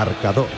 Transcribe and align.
Marcador. 0.00 0.48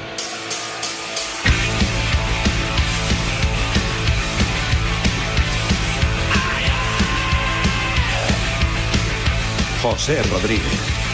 José 9.82 10.22
Rodríguez. 10.30 11.11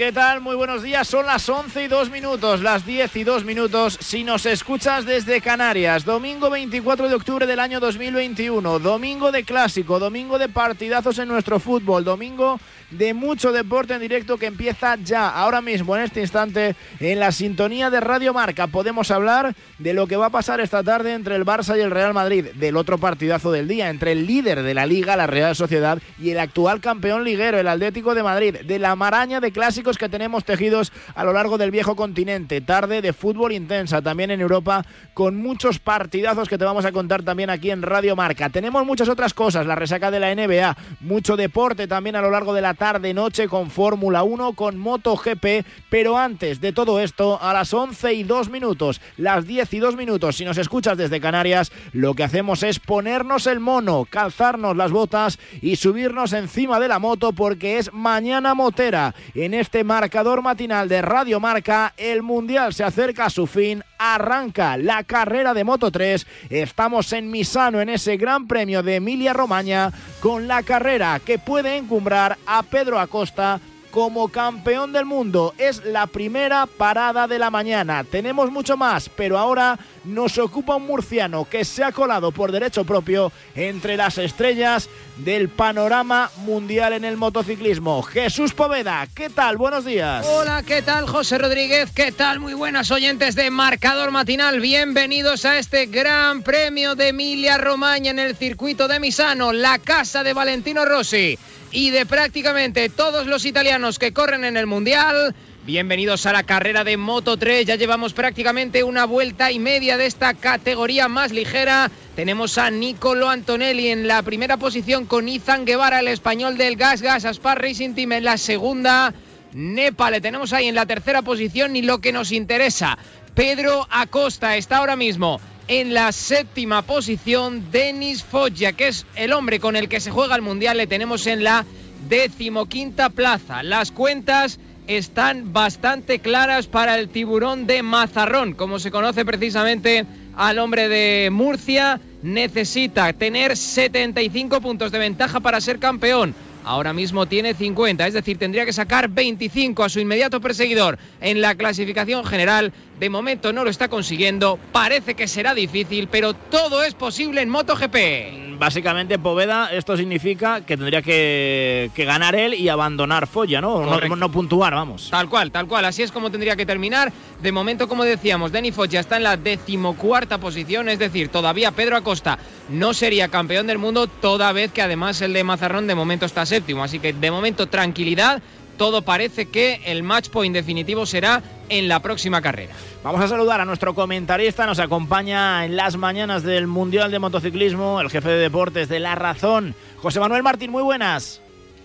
¿Qué 0.00 0.12
tal? 0.12 0.40
Muy 0.40 0.56
buenos 0.56 0.82
días. 0.82 1.06
Son 1.06 1.26
las 1.26 1.46
11 1.46 1.84
y 1.84 1.86
2 1.86 2.08
minutos, 2.08 2.62
las 2.62 2.86
10 2.86 3.16
y 3.16 3.22
2 3.22 3.44
minutos. 3.44 3.98
Si 4.00 4.24
nos 4.24 4.46
escuchas 4.46 5.04
desde 5.04 5.42
Canarias, 5.42 6.06
domingo 6.06 6.48
24 6.48 7.06
de 7.06 7.14
octubre 7.14 7.46
del 7.46 7.60
año 7.60 7.80
2021, 7.80 8.78
domingo 8.78 9.30
de 9.30 9.44
clásico, 9.44 9.98
domingo 9.98 10.38
de 10.38 10.48
partidazos 10.48 11.18
en 11.18 11.28
nuestro 11.28 11.60
fútbol, 11.60 12.02
domingo 12.02 12.58
de 12.90 13.14
mucho 13.14 13.52
deporte 13.52 13.94
en 13.94 14.00
directo 14.00 14.38
que 14.38 14.46
empieza 14.46 14.96
ya, 14.96 15.28
ahora 15.28 15.60
mismo, 15.60 15.94
en 15.94 16.02
este 16.02 16.20
instante, 16.20 16.74
en 16.98 17.20
la 17.20 17.30
sintonía 17.30 17.90
de 17.90 18.00
Radio 18.00 18.32
Marca. 18.34 18.66
Podemos 18.66 19.10
hablar 19.10 19.54
de 19.78 19.92
lo 19.94 20.06
que 20.06 20.16
va 20.16 20.26
a 20.26 20.30
pasar 20.30 20.60
esta 20.60 20.82
tarde 20.82 21.12
entre 21.12 21.36
el 21.36 21.44
Barça 21.44 21.76
y 21.76 21.80
el 21.82 21.90
Real 21.90 22.14
Madrid, 22.14 22.46
del 22.54 22.76
otro 22.76 22.98
partidazo 22.98 23.52
del 23.52 23.68
día, 23.68 23.90
entre 23.90 24.12
el 24.12 24.26
líder 24.26 24.62
de 24.62 24.74
la 24.74 24.86
liga, 24.86 25.16
la 25.16 25.26
Real 25.26 25.54
Sociedad, 25.54 26.00
y 26.18 26.30
el 26.30 26.40
actual 26.40 26.80
campeón 26.80 27.22
liguero, 27.22 27.58
el 27.58 27.68
Atlético 27.68 28.14
de 28.14 28.22
Madrid, 28.22 28.56
de 28.64 28.78
la 28.78 28.96
maraña 28.96 29.40
de 29.40 29.52
clásicos 29.52 29.89
que 29.98 30.08
tenemos 30.08 30.44
tejidos 30.44 30.92
a 31.14 31.24
lo 31.24 31.32
largo 31.32 31.58
del 31.58 31.70
viejo 31.70 31.96
continente. 31.96 32.60
Tarde 32.60 33.02
de 33.02 33.12
fútbol 33.12 33.52
intensa 33.52 34.02
también 34.02 34.30
en 34.30 34.40
Europa, 34.40 34.84
con 35.14 35.36
muchos 35.36 35.78
partidazos 35.78 36.48
que 36.48 36.58
te 36.58 36.64
vamos 36.64 36.84
a 36.84 36.92
contar 36.92 37.22
también 37.22 37.50
aquí 37.50 37.70
en 37.70 37.82
Radio 37.82 38.16
Marca. 38.16 38.50
Tenemos 38.50 38.84
muchas 38.86 39.08
otras 39.08 39.34
cosas, 39.34 39.66
la 39.66 39.74
resaca 39.74 40.10
de 40.10 40.20
la 40.20 40.34
NBA, 40.34 40.76
mucho 41.00 41.36
deporte 41.36 41.86
también 41.86 42.16
a 42.16 42.22
lo 42.22 42.30
largo 42.30 42.54
de 42.54 42.62
la 42.62 42.74
tarde-noche 42.74 43.48
con 43.48 43.70
Fórmula 43.70 44.22
1, 44.22 44.52
con 44.52 44.78
MotoGP, 44.78 45.64
pero 45.88 46.18
antes 46.18 46.60
de 46.60 46.72
todo 46.72 47.00
esto, 47.00 47.40
a 47.40 47.52
las 47.52 47.72
11 47.72 48.12
y 48.14 48.22
2 48.22 48.50
minutos, 48.50 49.00
las 49.16 49.46
10 49.46 49.74
y 49.74 49.78
2 49.78 49.96
minutos, 49.96 50.36
si 50.36 50.44
nos 50.44 50.58
escuchas 50.58 50.96
desde 50.96 51.20
Canarias, 51.20 51.72
lo 51.92 52.14
que 52.14 52.24
hacemos 52.24 52.62
es 52.62 52.78
ponernos 52.78 53.46
el 53.46 53.60
mono, 53.60 54.06
calzarnos 54.08 54.76
las 54.76 54.90
botas 54.90 55.38
y 55.60 55.76
subirnos 55.76 56.32
encima 56.32 56.80
de 56.80 56.88
la 56.88 56.98
moto 56.98 57.32
porque 57.32 57.78
es 57.78 57.92
mañana 57.92 58.54
motera. 58.54 59.14
En 59.34 59.54
este 59.54 59.79
marcador 59.84 60.42
matinal 60.42 60.88
de 60.88 61.02
Radio 61.02 61.40
Marca, 61.40 61.92
el 61.96 62.22
Mundial 62.22 62.74
se 62.74 62.84
acerca 62.84 63.26
a 63.26 63.30
su 63.30 63.46
fin, 63.46 63.82
arranca 63.98 64.76
la 64.76 65.04
carrera 65.04 65.54
de 65.54 65.64
Moto 65.64 65.90
3, 65.90 66.26
estamos 66.50 67.12
en 67.12 67.30
Misano 67.30 67.80
en 67.80 67.88
ese 67.88 68.16
Gran 68.16 68.46
Premio 68.46 68.82
de 68.82 68.96
Emilia 68.96 69.32
Romagna 69.32 69.92
con 70.20 70.48
la 70.48 70.62
carrera 70.62 71.20
que 71.24 71.38
puede 71.38 71.76
encumbrar 71.76 72.38
a 72.46 72.62
Pedro 72.62 72.98
Acosta 72.98 73.60
como 73.90 74.28
campeón 74.28 74.92
del 74.92 75.04
mundo. 75.04 75.54
Es 75.58 75.84
la 75.84 76.06
primera 76.06 76.66
parada 76.66 77.26
de 77.26 77.38
la 77.38 77.50
mañana. 77.50 78.04
Tenemos 78.04 78.50
mucho 78.50 78.76
más, 78.76 79.08
pero 79.08 79.38
ahora 79.38 79.78
nos 80.04 80.38
ocupa 80.38 80.76
un 80.76 80.86
murciano 80.86 81.44
que 81.48 81.64
se 81.64 81.84
ha 81.84 81.92
colado 81.92 82.32
por 82.32 82.52
derecho 82.52 82.84
propio 82.84 83.32
entre 83.54 83.96
las 83.96 84.18
estrellas 84.18 84.88
del 85.18 85.48
panorama 85.48 86.30
mundial 86.38 86.94
en 86.94 87.04
el 87.04 87.16
motociclismo. 87.16 88.02
Jesús 88.02 88.54
Poveda, 88.54 89.06
¿qué 89.14 89.28
tal? 89.28 89.56
Buenos 89.56 89.84
días. 89.84 90.26
Hola, 90.26 90.62
¿qué 90.62 90.82
tal 90.82 91.06
José 91.06 91.38
Rodríguez? 91.38 91.90
¿Qué 91.92 92.12
tal? 92.12 92.40
Muy 92.40 92.54
buenas 92.54 92.90
oyentes 92.90 93.34
de 93.34 93.50
Marcador 93.50 94.10
Matinal. 94.10 94.60
Bienvenidos 94.60 95.44
a 95.44 95.58
este 95.58 95.86
Gran 95.86 96.42
Premio 96.42 96.94
de 96.94 97.08
Emilia 97.08 97.58
Romagna 97.58 98.10
en 98.10 98.18
el 98.18 98.36
circuito 98.36 98.88
de 98.88 99.00
Misano, 99.00 99.52
la 99.52 99.78
casa 99.78 100.22
de 100.22 100.32
Valentino 100.32 100.84
Rossi 100.84 101.38
y 101.72 101.90
de 101.90 102.06
prácticamente 102.06 102.88
todos 102.88 103.26
los 103.26 103.44
italianos 103.44 103.98
que 103.98 104.12
corren 104.12 104.44
en 104.44 104.56
el 104.56 104.66
Mundial. 104.66 105.34
Bienvenidos 105.64 106.26
a 106.26 106.32
la 106.32 106.42
carrera 106.42 106.84
de 106.84 106.96
Moto 106.96 107.36
3. 107.36 107.66
Ya 107.66 107.76
llevamos 107.76 108.12
prácticamente 108.12 108.82
una 108.82 109.04
vuelta 109.04 109.52
y 109.52 109.58
media 109.58 109.96
de 109.96 110.06
esta 110.06 110.34
categoría 110.34 111.08
más 111.08 111.32
ligera. 111.32 111.90
Tenemos 112.16 112.58
a 112.58 112.70
Nicolo 112.70 113.28
Antonelli 113.28 113.88
en 113.88 114.08
la 114.08 114.22
primera 114.22 114.56
posición 114.56 115.06
con 115.06 115.28
Izan 115.28 115.64
Guevara, 115.64 116.00
el 116.00 116.08
español 116.08 116.56
del 116.56 116.76
Gas 116.76 117.02
Gas 117.02 117.24
Aspar 117.24 117.60
Racing 117.62 117.94
Team 117.94 118.12
en 118.12 118.24
la 118.24 118.38
segunda. 118.38 119.14
Nepa 119.52 120.10
le 120.10 120.20
tenemos 120.20 120.52
ahí 120.52 120.68
en 120.68 120.74
la 120.74 120.86
tercera 120.86 121.22
posición 121.22 121.76
y 121.76 121.82
lo 121.82 122.00
que 122.00 122.12
nos 122.12 122.32
interesa. 122.32 122.98
Pedro 123.34 123.86
Acosta 123.90 124.56
está 124.56 124.78
ahora 124.78 124.96
mismo 124.96 125.40
en 125.70 125.94
la 125.94 126.10
séptima 126.10 126.82
posición. 126.82 127.70
Denis 127.70 128.24
Foggia, 128.24 128.72
que 128.72 128.88
es 128.88 129.06
el 129.14 129.32
hombre 129.32 129.60
con 129.60 129.76
el 129.76 129.88
que 129.88 130.00
se 130.00 130.10
juega 130.10 130.34
el 130.34 130.42
Mundial, 130.42 130.76
le 130.76 130.88
tenemos 130.88 131.28
en 131.28 131.44
la 131.44 131.64
decimoquinta 132.08 133.08
plaza. 133.08 133.62
Las 133.62 133.92
cuentas 133.92 134.58
están 134.88 135.52
bastante 135.52 136.18
claras 136.18 136.66
para 136.66 136.98
el 136.98 137.08
tiburón 137.08 137.68
de 137.68 137.84
Mazarrón, 137.84 138.54
como 138.54 138.80
se 138.80 138.90
conoce 138.90 139.24
precisamente 139.24 140.04
al 140.36 140.58
hombre 140.58 140.88
de 140.88 141.30
Murcia. 141.30 142.00
Necesita 142.24 143.12
tener 143.12 143.56
75 143.56 144.60
puntos 144.60 144.90
de 144.90 144.98
ventaja 144.98 145.38
para 145.38 145.60
ser 145.60 145.78
campeón 145.78 146.34
ahora 146.70 146.92
mismo 146.92 147.26
tiene 147.26 147.52
50, 147.52 148.06
es 148.06 148.14
decir, 148.14 148.38
tendría 148.38 148.64
que 148.64 148.72
sacar 148.72 149.08
25 149.08 149.82
a 149.82 149.88
su 149.88 149.98
inmediato 149.98 150.40
perseguidor 150.40 150.98
en 151.20 151.40
la 151.40 151.56
clasificación 151.56 152.24
general. 152.24 152.72
De 153.00 153.10
momento 153.10 153.52
no 153.52 153.64
lo 153.64 153.70
está 153.70 153.88
consiguiendo, 153.88 154.56
parece 154.70 155.14
que 155.14 155.26
será 155.26 155.52
difícil, 155.54 156.06
pero 156.06 156.32
todo 156.32 156.84
es 156.84 156.94
posible 156.94 157.42
en 157.42 157.48
MotoGP. 157.48 158.49
Básicamente, 158.60 159.18
Poveda, 159.18 159.72
esto 159.72 159.96
significa 159.96 160.60
que 160.60 160.76
tendría 160.76 161.00
que, 161.00 161.90
ganar 161.96 162.34
él 162.34 162.52
y 162.52 162.68
abandonar 162.68 163.26
Folla, 163.26 163.58
¿no? 163.58 163.86
¿no? 163.86 164.16
¿no? 164.16 164.30
puntuar, 164.30 164.74
vamos. 164.74 165.08
Tal 165.10 165.30
cual, 165.30 165.50
tal 165.50 165.66
cual, 165.66 165.86
así 165.86 166.02
es 166.02 166.12
como 166.12 166.30
tendría 166.30 166.56
que 166.56 166.66
terminar. 166.66 167.10
De 167.40 167.52
momento, 167.52 167.88
como 167.88 168.04
decíamos, 168.04 168.52
Denny 168.52 168.70
Foggia 168.70 169.00
está 169.00 169.16
en 169.16 169.22
la 169.22 169.38
decimocuarta 169.38 170.36
posición, 170.36 170.90
es 170.90 170.98
decir, 170.98 171.30
todavía 171.30 171.72
Pedro 171.72 171.96
Acosta 171.96 172.38
no 172.68 172.92
sería 172.92 173.28
campeón 173.28 173.66
del 173.66 173.78
mundo, 173.78 174.08
toda 174.08 174.52
vez 174.52 174.70
que 174.72 174.82
además 174.82 175.22
el 175.22 175.32
de 175.32 175.42
Mazarrón 175.42 175.86
de 175.86 175.94
momento 175.94 176.26
está 176.26 176.44
séptimo. 176.44 176.84
Así 176.84 176.98
que 176.98 177.14
de 177.14 177.30
momento 177.30 177.66
tranquilidad, 177.66 178.42
todo 178.80 179.02
parece 179.02 179.44
que 179.44 179.82
el 179.84 180.02
match 180.02 180.30
point 180.30 180.54
definitivo 180.54 181.04
será 181.04 181.42
en 181.68 181.86
la 181.86 182.00
próxima 182.00 182.40
carrera. 182.40 182.72
Vamos 183.04 183.20
a 183.20 183.28
saludar 183.28 183.60
a 183.60 183.66
nuestro 183.66 183.94
comentarista, 183.94 184.64
nos 184.64 184.78
acompaña 184.78 185.66
en 185.66 185.76
las 185.76 185.98
mañanas 185.98 186.44
del 186.44 186.66
Mundial 186.66 187.10
de 187.10 187.18
Motociclismo, 187.18 188.00
el 188.00 188.08
jefe 188.08 188.30
de 188.30 188.38
deportes 188.38 188.88
de 188.88 188.98
La 188.98 189.14
Razón, 189.16 189.74
José 189.98 190.18
Manuel 190.18 190.42
Martín, 190.42 190.70
muy 190.70 190.82
buenas. 190.82 191.42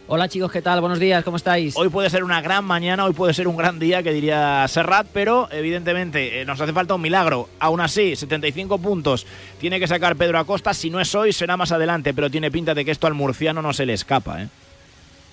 Hola 0.08 0.30
chicos, 0.30 0.50
¿qué 0.54 0.62
tal? 0.62 0.80
Buenos 0.80 1.00
días, 1.00 1.22
¿cómo 1.26 1.36
estáis? 1.36 1.76
Hoy 1.76 1.90
puede 1.90 2.10
ser 2.10 2.24
una 2.24 2.40
gran 2.40 2.64
mañana, 2.64 3.04
hoy 3.04 3.12
puede 3.12 3.34
ser 3.34 3.50
un 3.50 3.58
gran 3.58 3.78
día, 3.78 4.02
que 4.02 4.14
diría 4.14 4.66
Serrat, 4.70 5.06
pero 5.12 5.50
evidentemente 5.52 6.40
eh, 6.40 6.46
nos 6.46 6.62
hace 6.62 6.72
falta 6.72 6.96
un 6.96 7.02
milagro. 7.02 7.50
Aún 7.60 7.82
así, 7.82 8.16
75 8.16 8.78
puntos 8.78 9.28
tiene 9.60 9.82
que 9.82 9.88
sacar 9.88 10.16
Pedro 10.16 10.40
Acosta. 10.40 10.74
Si 10.74 10.90
no 10.90 11.02
es 11.02 11.14
hoy, 11.14 11.34
será 11.34 11.58
más 11.58 11.74
adelante, 11.74 12.14
pero 12.14 12.30
tiene 12.30 12.52
pinta 12.52 12.74
de 12.74 12.86
que 12.86 12.92
esto 12.92 13.06
al 13.06 13.16
murciano 13.16 13.62
no 13.62 13.74
se 13.74 13.86
le 13.86 13.92
escapa. 13.92 14.44
¿eh? 14.44 14.48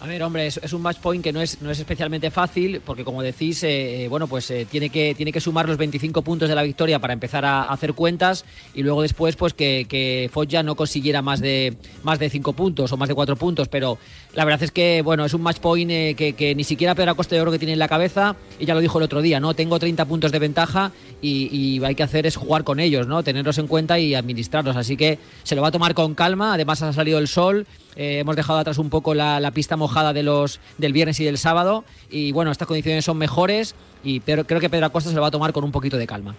A 0.02 0.06
ver, 0.08 0.20
hombre, 0.25 0.49
es, 0.49 0.72
un 0.72 0.82
match 0.82 0.96
point 0.96 1.22
que 1.22 1.32
no 1.32 1.40
es, 1.40 1.62
no 1.62 1.70
es 1.70 1.78
especialmente 1.78 2.32
fácil, 2.32 2.81
porque 2.84 3.04
como 3.04 3.22
decís, 3.22 3.62
eh, 3.62 4.02
eh, 4.02 4.08
bueno, 4.08 4.26
pues 4.26 4.50
eh, 4.50 4.66
tiene, 4.69 4.90
que, 4.90 5.14
tiene 5.14 5.31
que 5.31 5.40
sumar 5.40 5.69
los 5.69 5.76
25 5.76 6.22
puntos 6.22 6.49
de 6.49 6.56
la 6.56 6.64
victoria 6.64 6.99
para 6.99 7.12
empezar 7.12 7.44
a, 7.44 7.62
hacer 7.62 7.94
cuentas 7.94 8.44
y 8.75 8.82
luego 8.82 9.02
después, 9.02 9.37
pues 9.37 9.54
que, 9.54 9.87
que 9.88 10.28
Foggia 10.32 10.64
no 10.64 10.75
consiguiera 10.75 11.22
más 11.22 11.40
de, 11.40 11.76
más 12.02 12.19
de 12.19 12.31
5 12.31 12.52
puntos 12.52 12.90
o 12.90 12.96
más 12.96 13.08
de 13.08 13.14
4 13.14 13.37
puntos, 13.37 13.69
pero 13.69 13.96
la 14.34 14.44
verdad 14.44 14.64
es 14.64 14.72
que, 14.72 15.02
bueno, 15.02 15.25
es 15.25 15.34
un 15.34 15.43
match 15.43 15.58
point 15.58 15.88
que, 15.88 16.55
ni 16.56 16.64
siquiera 16.64 16.96
Pedro 16.96 17.12
Acosta 17.12 17.37
de 17.37 17.40
Oro 17.40 17.52
que 17.52 17.60
tiene 17.60 17.75
en 17.75 17.78
la 17.78 17.87
cabeza, 17.87 18.34
y 18.58 18.66
ya 18.66 18.75
lo 18.75 18.81
dijo 18.81 18.98
el 18.98 19.05
otro 19.05 19.22
día, 19.22 19.38
¿no? 19.38 19.55
Tengo 19.55 19.78
30 19.78 20.05
puntos 20.06 20.32
de 20.32 20.40
ventaja 20.40 20.90
y, 21.20 21.48
y 21.56 21.84
hay 21.84 21.94
que 21.94 22.02
hacer 22.02 22.26
es 22.26 22.34
jugar 22.34 22.64
con 22.64 22.81
ellos, 22.81 23.06
¿no? 23.06 23.22
Tenerlos 23.22 23.56
en 23.58 23.69
cuenta 23.69 24.00
y 24.00 24.16
administrarlos, 24.16 24.75
así 24.75 24.96
que 24.96 25.20
se 25.44 25.55
lo 25.55 25.62
va 25.62 25.69
a 25.69 25.72
tomar 25.72 25.94
con 25.94 26.16
calma, 26.16 26.55
además 26.55 26.82
ha 26.82 26.93
salido 26.93 27.20
el 27.20 27.28
sol, 27.28 27.69
eh, 27.97 28.19
hemos 28.21 28.37
dejado 28.37 28.59
atrás 28.59 28.79
un 28.79 28.91
poco 28.91 29.15
la, 29.15 29.50
pista 29.53 29.77
mojada 29.77 30.12
de 30.12 30.23
los, 30.23 30.61
del 30.79 30.93
viernes 30.93 31.21
y 31.21 31.25
del 31.25 31.39
sábado. 31.39 31.85
Y 32.11 32.33
bueno, 32.33 32.50
estas 32.50 32.69
condiciones 32.69 33.05
son 33.05 33.19
mejores. 33.19 33.75
Y 34.05 34.21
pero, 34.21 34.44
creo 34.44 34.61
que 34.61 34.71
Pedro 34.71 34.87
Acosta 34.87 35.11
se 35.11 35.17
lo 35.17 35.23
va 35.23 35.29
a 35.29 35.33
tomar 35.33 35.53
con 35.53 35.65
un 35.65 35.73
poquito 35.73 35.97
de 35.97 36.06
calma. 36.06 36.35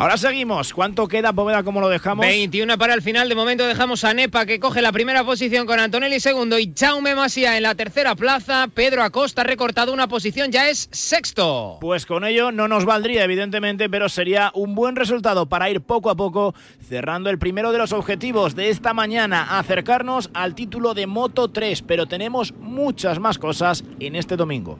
Ahora 0.00 0.16
seguimos. 0.16 0.72
¿Cuánto 0.72 1.08
queda, 1.08 1.32
Poveda? 1.32 1.64
¿Cómo 1.64 1.80
lo 1.80 1.88
dejamos? 1.88 2.24
21 2.24 2.78
para 2.78 2.94
el 2.94 3.02
final. 3.02 3.28
De 3.28 3.34
momento 3.34 3.66
dejamos 3.66 4.04
a 4.04 4.14
Nepa 4.14 4.46
que 4.46 4.60
coge 4.60 4.80
la 4.80 4.92
primera 4.92 5.24
posición 5.24 5.66
con 5.66 5.80
Antonelli 5.80 6.20
segundo 6.20 6.56
y 6.56 6.72
Jaume 6.72 7.16
Masía 7.16 7.56
en 7.56 7.64
la 7.64 7.74
tercera 7.74 8.14
plaza. 8.14 8.68
Pedro 8.72 9.02
Acosta 9.02 9.42
recortado 9.42 9.92
una 9.92 10.06
posición, 10.06 10.52
ya 10.52 10.68
es 10.68 10.88
sexto. 10.92 11.78
Pues 11.80 12.06
con 12.06 12.24
ello 12.24 12.52
no 12.52 12.68
nos 12.68 12.84
valdría, 12.84 13.24
evidentemente, 13.24 13.90
pero 13.90 14.08
sería 14.08 14.52
un 14.54 14.76
buen 14.76 14.94
resultado 14.94 15.46
para 15.46 15.68
ir 15.68 15.80
poco 15.80 16.10
a 16.10 16.14
poco 16.14 16.54
cerrando 16.88 17.28
el 17.28 17.40
primero 17.40 17.72
de 17.72 17.78
los 17.78 17.92
objetivos 17.92 18.54
de 18.54 18.70
esta 18.70 18.94
mañana, 18.94 19.58
acercarnos 19.58 20.30
al 20.32 20.54
título 20.54 20.94
de 20.94 21.08
Moto 21.08 21.48
3. 21.48 21.82
Pero 21.82 22.06
tenemos 22.06 22.54
muchas 22.54 23.18
más 23.18 23.36
cosas 23.36 23.82
en 23.98 24.14
este 24.14 24.36
domingo. 24.36 24.78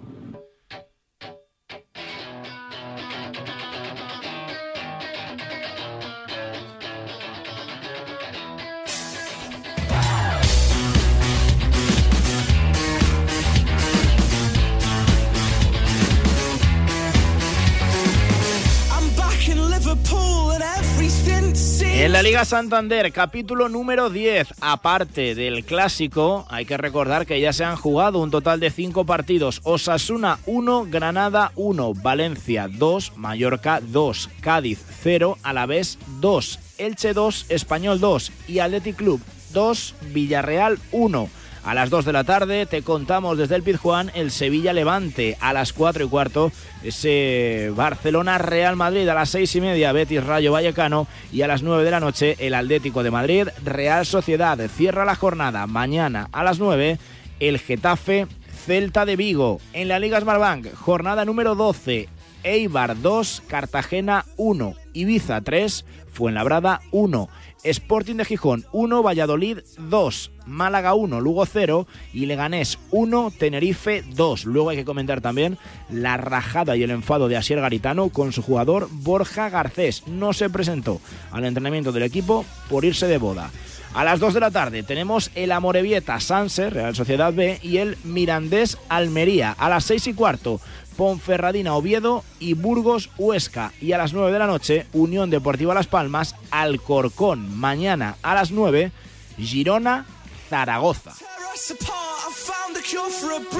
Santander, 22.44 23.12
capítulo 23.12 23.68
número 23.68 24.10
10, 24.10 24.54
aparte 24.60 25.34
del 25.34 25.64
clásico, 25.64 26.46
hay 26.48 26.64
que 26.66 26.76
recordar 26.76 27.26
que 27.26 27.40
ya 27.40 27.52
se 27.52 27.64
han 27.64 27.76
jugado 27.76 28.20
un 28.20 28.30
total 28.30 28.60
de 28.60 28.70
5 28.70 29.04
partidos. 29.04 29.60
Osasuna 29.64 30.38
1, 30.46 30.86
Granada 30.88 31.52
1, 31.56 31.94
Valencia 31.94 32.68
2, 32.70 33.16
Mallorca 33.16 33.80
2, 33.80 34.30
Cádiz 34.40 34.84
0, 35.02 35.36
Alavés 35.42 35.98
2, 36.20 36.60
Elche 36.78 37.12
2, 37.12 37.46
Español 37.48 37.98
2 37.98 38.32
y 38.46 38.60
Athletic 38.60 38.96
Club 38.96 39.20
2, 39.52 39.94
Villarreal 40.12 40.78
1. 40.92 41.28
A 41.68 41.74
las 41.74 41.90
2 41.90 42.06
de 42.06 42.14
la 42.14 42.24
tarde 42.24 42.64
te 42.64 42.80
contamos 42.80 43.36
desde 43.36 43.54
el 43.54 43.62
Pizjuán 43.62 44.10
el 44.14 44.30
Sevilla 44.30 44.72
Levante. 44.72 45.36
A 45.38 45.52
las 45.52 45.74
4 45.74 46.02
y 46.02 46.08
cuarto 46.08 46.50
ese 46.82 47.70
Barcelona 47.76 48.38
Real 48.38 48.74
Madrid. 48.74 49.06
A 49.06 49.12
las 49.12 49.28
6 49.28 49.56
y 49.56 49.60
media 49.60 49.92
Betis 49.92 50.24
Rayo 50.24 50.50
Vallecano. 50.50 51.06
Y 51.30 51.42
a 51.42 51.46
las 51.46 51.62
9 51.62 51.84
de 51.84 51.90
la 51.90 52.00
noche 52.00 52.36
el 52.38 52.54
Atlético 52.54 53.02
de 53.02 53.10
Madrid 53.10 53.48
Real 53.66 54.06
Sociedad. 54.06 54.58
Cierra 54.70 55.04
la 55.04 55.14
jornada 55.14 55.66
mañana 55.66 56.30
a 56.32 56.42
las 56.42 56.58
9 56.58 56.98
el 57.38 57.58
Getafe 57.58 58.26
Celta 58.64 59.04
de 59.04 59.16
Vigo. 59.16 59.60
En 59.74 59.88
la 59.88 59.98
Liga 59.98 60.22
Smartbank 60.22 60.72
jornada 60.72 61.26
número 61.26 61.54
12 61.54 62.08
Eibar 62.44 62.98
2, 63.02 63.42
Cartagena 63.46 64.24
1, 64.38 64.74
Ibiza 64.94 65.42
3, 65.42 65.84
Fuenlabrada 66.10 66.80
1. 66.92 67.28
Sporting 67.64 68.16
de 68.16 68.24
Gijón 68.24 68.64
1, 68.72 69.02
Valladolid 69.02 69.58
2, 69.78 70.30
Málaga 70.48 70.94
1, 70.94 71.20
Lugo 71.20 71.46
0 71.46 71.86
y 72.12 72.26
Leganés 72.26 72.78
1, 72.90 73.32
Tenerife 73.38 74.02
2. 74.14 74.46
Luego 74.46 74.70
hay 74.70 74.76
que 74.76 74.84
comentar 74.84 75.20
también 75.20 75.58
la 75.90 76.16
rajada 76.16 76.76
y 76.76 76.82
el 76.82 76.90
enfado 76.90 77.28
de 77.28 77.36
Asier 77.36 77.60
Garitano 77.60 78.08
con 78.08 78.32
su 78.32 78.42
jugador 78.42 78.88
Borja 78.90 79.50
Garcés. 79.50 80.06
No 80.06 80.32
se 80.32 80.50
presentó 80.50 81.00
al 81.30 81.44
entrenamiento 81.44 81.92
del 81.92 82.02
equipo 82.02 82.44
por 82.68 82.84
irse 82.84 83.06
de 83.06 83.18
boda. 83.18 83.50
A 83.94 84.04
las 84.04 84.20
2 84.20 84.34
de 84.34 84.40
la 84.40 84.50
tarde 84.50 84.82
tenemos 84.82 85.30
el 85.34 85.50
Amorebieta 85.50 86.20
Sanse, 86.20 86.70
Real 86.70 86.94
Sociedad 86.94 87.32
B, 87.32 87.58
y 87.62 87.78
el 87.78 87.96
Mirandés 88.04 88.78
Almería. 88.88 89.52
A 89.58 89.68
las 89.68 89.84
6 89.84 90.08
y 90.08 90.14
cuarto, 90.14 90.60
Ponferradina 90.96 91.74
Oviedo 91.74 92.22
y 92.38 92.54
Burgos 92.54 93.10
Huesca. 93.16 93.72
Y 93.80 93.92
a 93.92 93.98
las 93.98 94.12
9 94.12 94.30
de 94.30 94.38
la 94.38 94.46
noche, 94.46 94.86
Unión 94.92 95.30
Deportiva 95.30 95.74
Las 95.74 95.86
Palmas, 95.86 96.34
Alcorcón. 96.50 97.56
Mañana 97.58 98.16
a 98.22 98.34
las 98.34 98.50
9, 98.50 98.92
Girona 99.38 100.04
Zaragoza. 100.48 101.12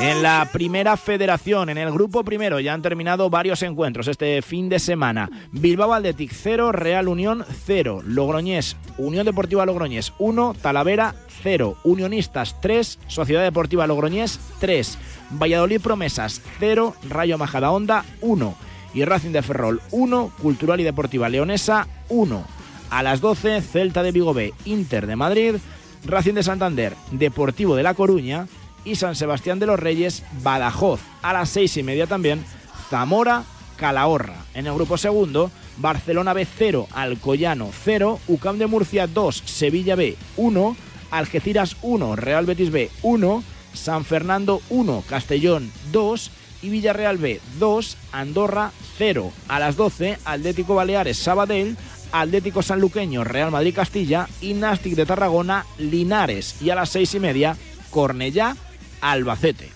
En 0.00 0.23
la 0.23 0.49
primera 0.52 0.96
federación, 0.96 1.69
en 1.69 1.79
el 1.79 1.90
grupo 1.90 2.25
primero, 2.25 2.61
ya 2.61 2.73
han 2.73 2.82
terminado 2.82 3.29
varios 3.29 3.62
encuentros 3.62 4.08
este 4.08 4.40
fin 4.43 4.69
de 4.69 4.79
semana. 4.79 5.28
Bilbao 5.52 5.92
Athletic 5.92 6.30
0, 6.33 6.73
Real 6.73 7.09
Unión 7.09 7.45
0, 7.66 8.02
Logroñés, 8.04 8.76
Unión 8.97 9.26
Deportiva 9.26 9.66
Logroñés 9.66 10.12
1, 10.18 10.54
Talavera 10.62 11.14
0, 11.42 11.76
Unionistas 11.85 12.61
3, 12.61 12.99
Sociedad 13.09 13.42
Deportiva 13.42 13.87
Logroñés 13.87 14.38
3. 14.61 14.99
Valladolid 15.30 15.80
Promesas 15.80 16.40
0, 16.61 16.95
Rayo 17.09 17.37
Majadahonda 17.38 18.04
1 18.21 18.54
y 18.95 19.04
Racing 19.04 19.33
de 19.33 19.42
Ferrol 19.42 19.80
1, 19.90 20.33
Cultural 20.40 20.80
y 20.80 20.85
Deportiva 20.85 21.28
Leonesa 21.28 21.87
1. 22.09 22.45
A 22.90 23.02
las 23.02 23.21
12, 23.21 23.61
Celta 23.61 24.02
de 24.02 24.12
Vigo 24.12 24.33
B, 24.33 24.54
Inter 24.64 25.07
de 25.07 25.16
Madrid, 25.16 25.57
Racing 26.05 26.35
de 26.35 26.43
Santander, 26.43 26.95
Deportivo 27.11 27.76
de 27.76 27.83
La 27.83 27.95
Coruña 27.95 28.47
y 28.85 28.97
San 28.97 29.14
Sebastián 29.14 29.59
de 29.59 29.67
los 29.67 29.78
Reyes, 29.78 30.23
Badajoz. 30.43 31.00
A 31.23 31.33
las 31.33 31.50
6 31.50 31.78
y 31.78 31.83
media 31.83 32.07
también, 32.07 32.45
Zamora, 32.90 33.45
Calahorra. 33.76 34.37
En 34.55 34.67
el 34.67 34.75
grupo 34.75 34.97
segundo, 34.97 35.50
Barcelona 35.78 36.33
B 36.33 36.47
0, 36.47 36.88
Alcoyano 36.93 37.71
0, 37.85 38.19
UCAM 38.28 38.59
de 38.59 38.67
Murcia 38.67 39.07
2, 39.07 39.43
Sevilla 39.45 39.95
B 39.95 40.17
1, 40.37 40.76
Algeciras 41.11 41.76
1, 41.83 42.17
Real 42.17 42.47
Betis 42.47 42.71
B 42.71 42.90
1, 43.02 43.45
San 43.73 44.05
Fernando 44.05 44.61
1, 44.71 45.05
Castellón 45.09 45.71
2 45.93 46.31
y 46.62 46.71
Villarreal 46.71 47.19
B 47.19 47.40
2, 47.59 47.97
Andorra 48.12 48.73
0. 48.99 49.33
A 49.47 49.61
las 49.61 49.76
12, 49.76 50.19
Atlético 50.25 50.75
Baleares 50.75 51.19
Sabadell, 51.19 51.76
Atlético 52.12 52.62
Sanluqueño 52.62 53.25
Real 53.25 53.50
Madrid 53.50 53.75
Castilla 53.75 54.29
y 54.41 54.55
Nastic 54.55 54.95
de 54.95 55.07
Tarragona 55.07 55.67
Linares. 55.79 56.61
Y 56.61 56.71
a 56.71 56.75
las 56.75 56.91
6 56.91 57.15
y 57.15 57.21
media, 57.21 57.57
Cornellá 57.91 58.57
Albacete. 59.00 59.71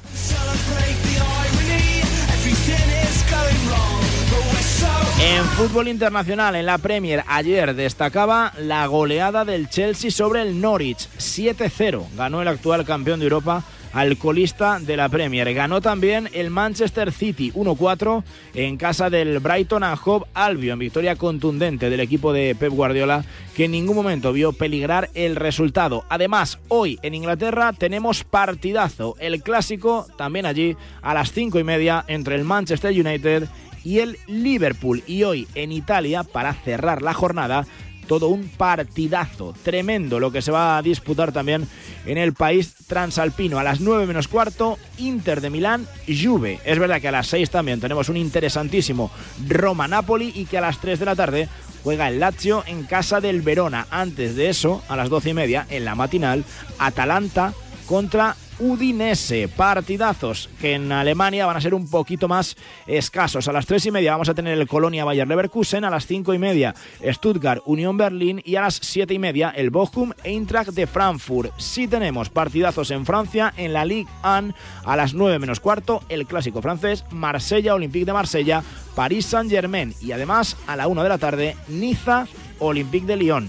En 5.25 5.45
fútbol 5.45 5.87
internacional, 5.87 6.57
en 6.57 6.67
la 6.67 6.79
Premier, 6.79 7.23
ayer 7.29 7.77
destacaba 7.77 8.53
la 8.59 8.85
goleada 8.87 9.45
del 9.45 9.69
Chelsea 9.69 10.11
sobre 10.11 10.43
el 10.43 10.61
Norwich. 10.61 11.09
7-0 11.17 12.07
ganó 12.17 12.43
el 12.43 12.49
actual 12.49 12.85
campeón 12.85 13.21
de 13.21 13.27
Europa 13.27 13.62
al 13.92 14.16
colista 14.16 14.78
de 14.80 14.96
la 14.96 15.08
Premier. 15.08 15.52
Ganó 15.54 15.80
también 15.80 16.28
el 16.32 16.50
Manchester 16.50 17.12
City 17.12 17.52
1-4 17.52 18.25
en 18.54 18.76
casa 18.76 19.11
del 19.11 19.38
Brighton 19.38 19.84
and 19.84 19.99
Hove 20.04 20.26
Albion. 20.34 20.78
Victoria 20.78 21.16
contundente 21.16 21.90
del 21.90 22.00
equipo 22.00 22.32
de 22.32 22.54
Pep 22.54 22.72
Guardiola 22.72 23.25
que 23.54 23.66
en 23.66 23.72
ningún 23.72 23.96
momento 23.96 24.32
vio 24.32 24.52
peligrar 24.52 25.11
el 25.14 25.37
resultado. 25.37 26.04
Además, 26.08 26.58
hoy 26.68 26.99
en 27.02 27.14
Inglaterra 27.14 27.72
tenemos 27.72 28.25
partidazo. 28.25 29.16
El 29.18 29.42
clásico 29.42 30.06
también 30.16 30.46
allí 30.46 30.76
a 31.02 31.14
las 31.14 31.32
5 31.32 31.58
y 31.58 31.64
media 31.64 32.04
entre 32.08 32.34
el 32.34 32.44
Manchester 32.44 32.92
United 32.92 33.49
y 33.84 33.99
el 33.99 34.18
Liverpool. 34.26 35.02
Y 35.06 35.25
hoy 35.25 35.46
en 35.54 35.72
Italia, 35.72 36.22
para 36.22 36.54
cerrar 36.54 37.02
la 37.02 37.14
jornada, 37.14 37.66
todo 38.06 38.28
un 38.28 38.49
partidazo 38.49 39.54
tremendo 39.62 40.21
lo 40.21 40.30
que 40.30 40.42
se 40.42 40.50
va 40.50 40.76
a 40.76 40.82
disputar 40.82 41.32
también 41.32 41.66
en 42.06 42.18
el 42.18 42.35
país 42.35 42.75
transalpino. 42.87 43.59
A 43.59 43.62
las 43.62 43.80
9 43.80 44.06
menos 44.06 44.28
cuarto, 44.28 44.78
Inter 44.99 45.40
de 45.40 45.50
Milán, 45.50 45.87
Juve. 46.06 46.61
Es 46.64 46.78
verdad 46.78 47.00
que 47.00 47.09
a 47.09 47.12
las 47.12 47.28
6 47.28 47.50
también 47.50 47.80
tenemos 47.80 48.09
un 48.09 48.16
interesantísimo 48.16 49.11
Roma-Napoli 49.49 50.32
y 50.35 50.44
que 50.47 50.59
a 50.59 50.62
las 50.62 50.78
3 50.78 50.99
de 50.99 51.06
la 51.06 51.16
tarde 51.16 51.49
juega 51.82 52.09
el 52.09 52.21
Lazio 52.21 52.64
en 52.66 52.85
casa 52.85 53.21
del 53.21 53.42
Verona. 53.42 53.87
Antes 53.90 54.37
de 54.37 54.49
eso, 54.49 54.82
a 54.88 54.97
las 54.97 55.09
12 55.09 55.30
y 55.30 55.35
media, 55.35 55.66
en 55.71 55.85
la 55.85 55.94
matinal, 55.94 56.44
Atalanta 56.78 57.54
contra 57.87 58.37
Udinese. 58.59 59.49
Partidazos 59.49 60.49
que 60.61 60.75
en 60.75 60.92
Alemania 60.92 61.47
van 61.47 61.56
a 61.56 61.61
ser 61.61 61.75
un 61.75 61.88
poquito 61.88 62.28
más 62.28 62.56
escasos. 62.87 63.49
A 63.49 63.52
las 63.52 63.66
tres 63.66 63.87
y 63.87 63.90
media 63.90 64.12
vamos 64.12 64.28
a 64.28 64.35
tener 64.35 64.59
el 64.59 64.66
Colonia 64.66 65.04
Bayer 65.04 65.26
Leverkusen, 65.26 65.85
a 65.85 65.90
las 65.90 66.06
cinco 66.06 66.35
y 66.35 66.38
media 66.38 66.75
Stuttgart 67.04 67.62
Unión 67.66 67.97
Berlín 67.97 68.42
y 68.44 68.56
a 68.56 68.62
las 68.62 68.75
siete 68.75 69.14
y 69.14 69.18
media 69.18 69.50
el 69.50 69.71
Bochum 69.71 70.12
Eintracht 70.25 70.71
de 70.71 70.87
Frankfurt. 70.87 71.52
Si 71.59 71.88
tenemos 71.88 72.30
partidazos 72.30 72.90
en 72.90 73.06
Francia, 73.06 73.52
en 73.56 73.73
la 73.73 73.85
Ligue 73.85 74.11
1 74.25 74.54
a 74.85 74.97
las 74.97 75.14
nueve 75.14 75.38
menos 75.38 75.61
cuarto, 75.61 76.02
el 76.09 76.26
clásico 76.26 76.62
francés 76.62 77.04
Marsella 77.11 77.75
Olympique 77.75 78.04
de 78.04 78.12
Marsella, 78.12 78.62
París 78.94 79.26
Saint 79.26 79.50
Germain 79.50 79.94
y 80.00 80.12
además 80.12 80.56
a 80.66 80.76
la 80.76 80.87
una 80.88 81.02
de 81.02 81.09
la 81.09 81.18
tarde 81.18 81.56
Niza 81.68 82.26
Olympique 82.59 83.06
de 83.06 83.16
Lyon. 83.16 83.49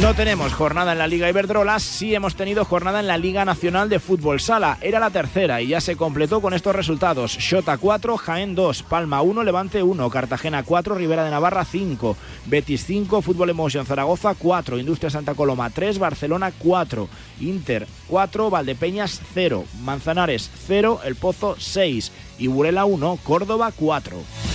No 0.00 0.12
tenemos 0.12 0.52
jornada 0.52 0.92
en 0.92 0.98
la 0.98 1.06
Liga 1.06 1.28
Iberdrola, 1.28 1.78
sí 1.78 2.14
hemos 2.14 2.34
tenido 2.34 2.64
jornada 2.64 3.00
en 3.00 3.06
la 3.06 3.16
Liga 3.16 3.44
Nacional 3.44 3.88
de 3.88 4.00
Fútbol 4.00 4.40
Sala. 4.40 4.76
Era 4.80 4.98
la 4.98 5.10
tercera 5.10 5.62
y 5.62 5.68
ya 5.68 5.80
se 5.80 5.94
completó 5.94 6.40
con 6.40 6.52
estos 6.52 6.74
resultados. 6.74 7.36
Shota 7.38 7.78
4, 7.78 8.16
Jaén 8.16 8.54
2, 8.54 8.82
Palma 8.82 9.22
1, 9.22 9.44
Levante 9.44 9.82
1, 9.82 10.10
Cartagena 10.10 10.64
4, 10.64 10.96
Rivera 10.96 11.24
de 11.24 11.30
Navarra 11.30 11.64
5, 11.64 12.16
Betis 12.46 12.84
5, 12.86 13.22
Fútbol 13.22 13.50
Emotion 13.50 13.86
Zaragoza 13.86 14.34
4, 14.34 14.78
Industria 14.78 15.10
Santa 15.10 15.34
Coloma 15.34 15.70
3, 15.70 15.98
Barcelona 15.98 16.52
4, 16.58 17.08
Inter 17.40 17.86
4, 18.08 18.50
Valdepeñas 18.50 19.20
0, 19.32 19.64
Manzanares 19.84 20.50
0, 20.66 21.00
El 21.04 21.14
Pozo 21.14 21.54
6 21.58 22.10
y 22.38 22.48
Burela 22.48 22.84
1, 22.84 23.18
Córdoba 23.22 23.70
4. 23.74 24.53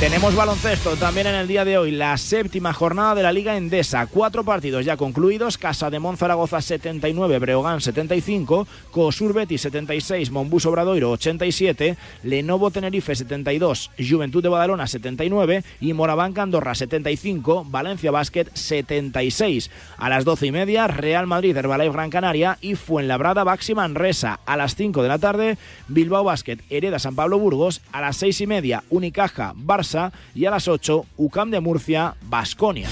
Tenemos 0.00 0.36
baloncesto 0.36 0.94
también 0.94 1.26
en 1.26 1.34
el 1.34 1.48
día 1.48 1.64
de 1.64 1.76
hoy, 1.76 1.90
la 1.90 2.16
séptima 2.18 2.72
jornada 2.72 3.16
de 3.16 3.24
la 3.24 3.32
Liga 3.32 3.56
Endesa. 3.56 4.06
Cuatro 4.06 4.44
partidos 4.44 4.84
ya 4.84 4.96
concluidos: 4.96 5.58
Casa 5.58 5.90
de 5.90 5.98
Monzaragoza 5.98 6.62
79, 6.62 7.40
Breogán 7.40 7.80
75, 7.80 8.68
Cosur 8.92 9.34
Betis 9.34 9.62
76, 9.62 10.30
Monbus 10.30 10.66
Obradoiro 10.66 11.10
87, 11.10 11.96
Lenovo 12.22 12.70
Tenerife 12.70 13.16
72, 13.16 13.90
Juventud 13.98 14.40
de 14.40 14.48
Badalona 14.48 14.86
79 14.86 15.64
y 15.80 15.92
Morabanca 15.94 16.42
Andorra 16.42 16.76
75, 16.76 17.66
Valencia 17.68 18.12
Basket 18.12 18.46
76. 18.54 19.68
A 19.96 20.08
las 20.08 20.24
doce 20.24 20.46
y 20.46 20.52
media, 20.52 20.86
Real 20.86 21.26
Madrid 21.26 21.56
Herbalife 21.56 21.92
Gran 21.92 22.10
Canaria 22.10 22.56
y 22.60 22.76
Fuenlabrada 22.76 23.42
Baxi 23.42 23.74
Manresa. 23.74 24.38
A 24.46 24.56
las 24.56 24.76
5 24.76 25.02
de 25.02 25.08
la 25.08 25.18
tarde, 25.18 25.58
Bilbao 25.88 26.22
Basket 26.22 26.58
Hereda 26.70 27.00
San 27.00 27.16
Pablo 27.16 27.40
Burgos. 27.40 27.80
A 27.90 28.00
las 28.00 28.16
seis 28.16 28.40
y 28.40 28.46
media, 28.46 28.84
Unicaja 28.90 29.54
Barça 29.56 29.87
y 30.34 30.44
a 30.44 30.50
las 30.50 30.68
8 30.68 31.06
UCAM 31.16 31.50
de 31.50 31.60
Murcia, 31.60 32.16
Basconia. 32.22 32.88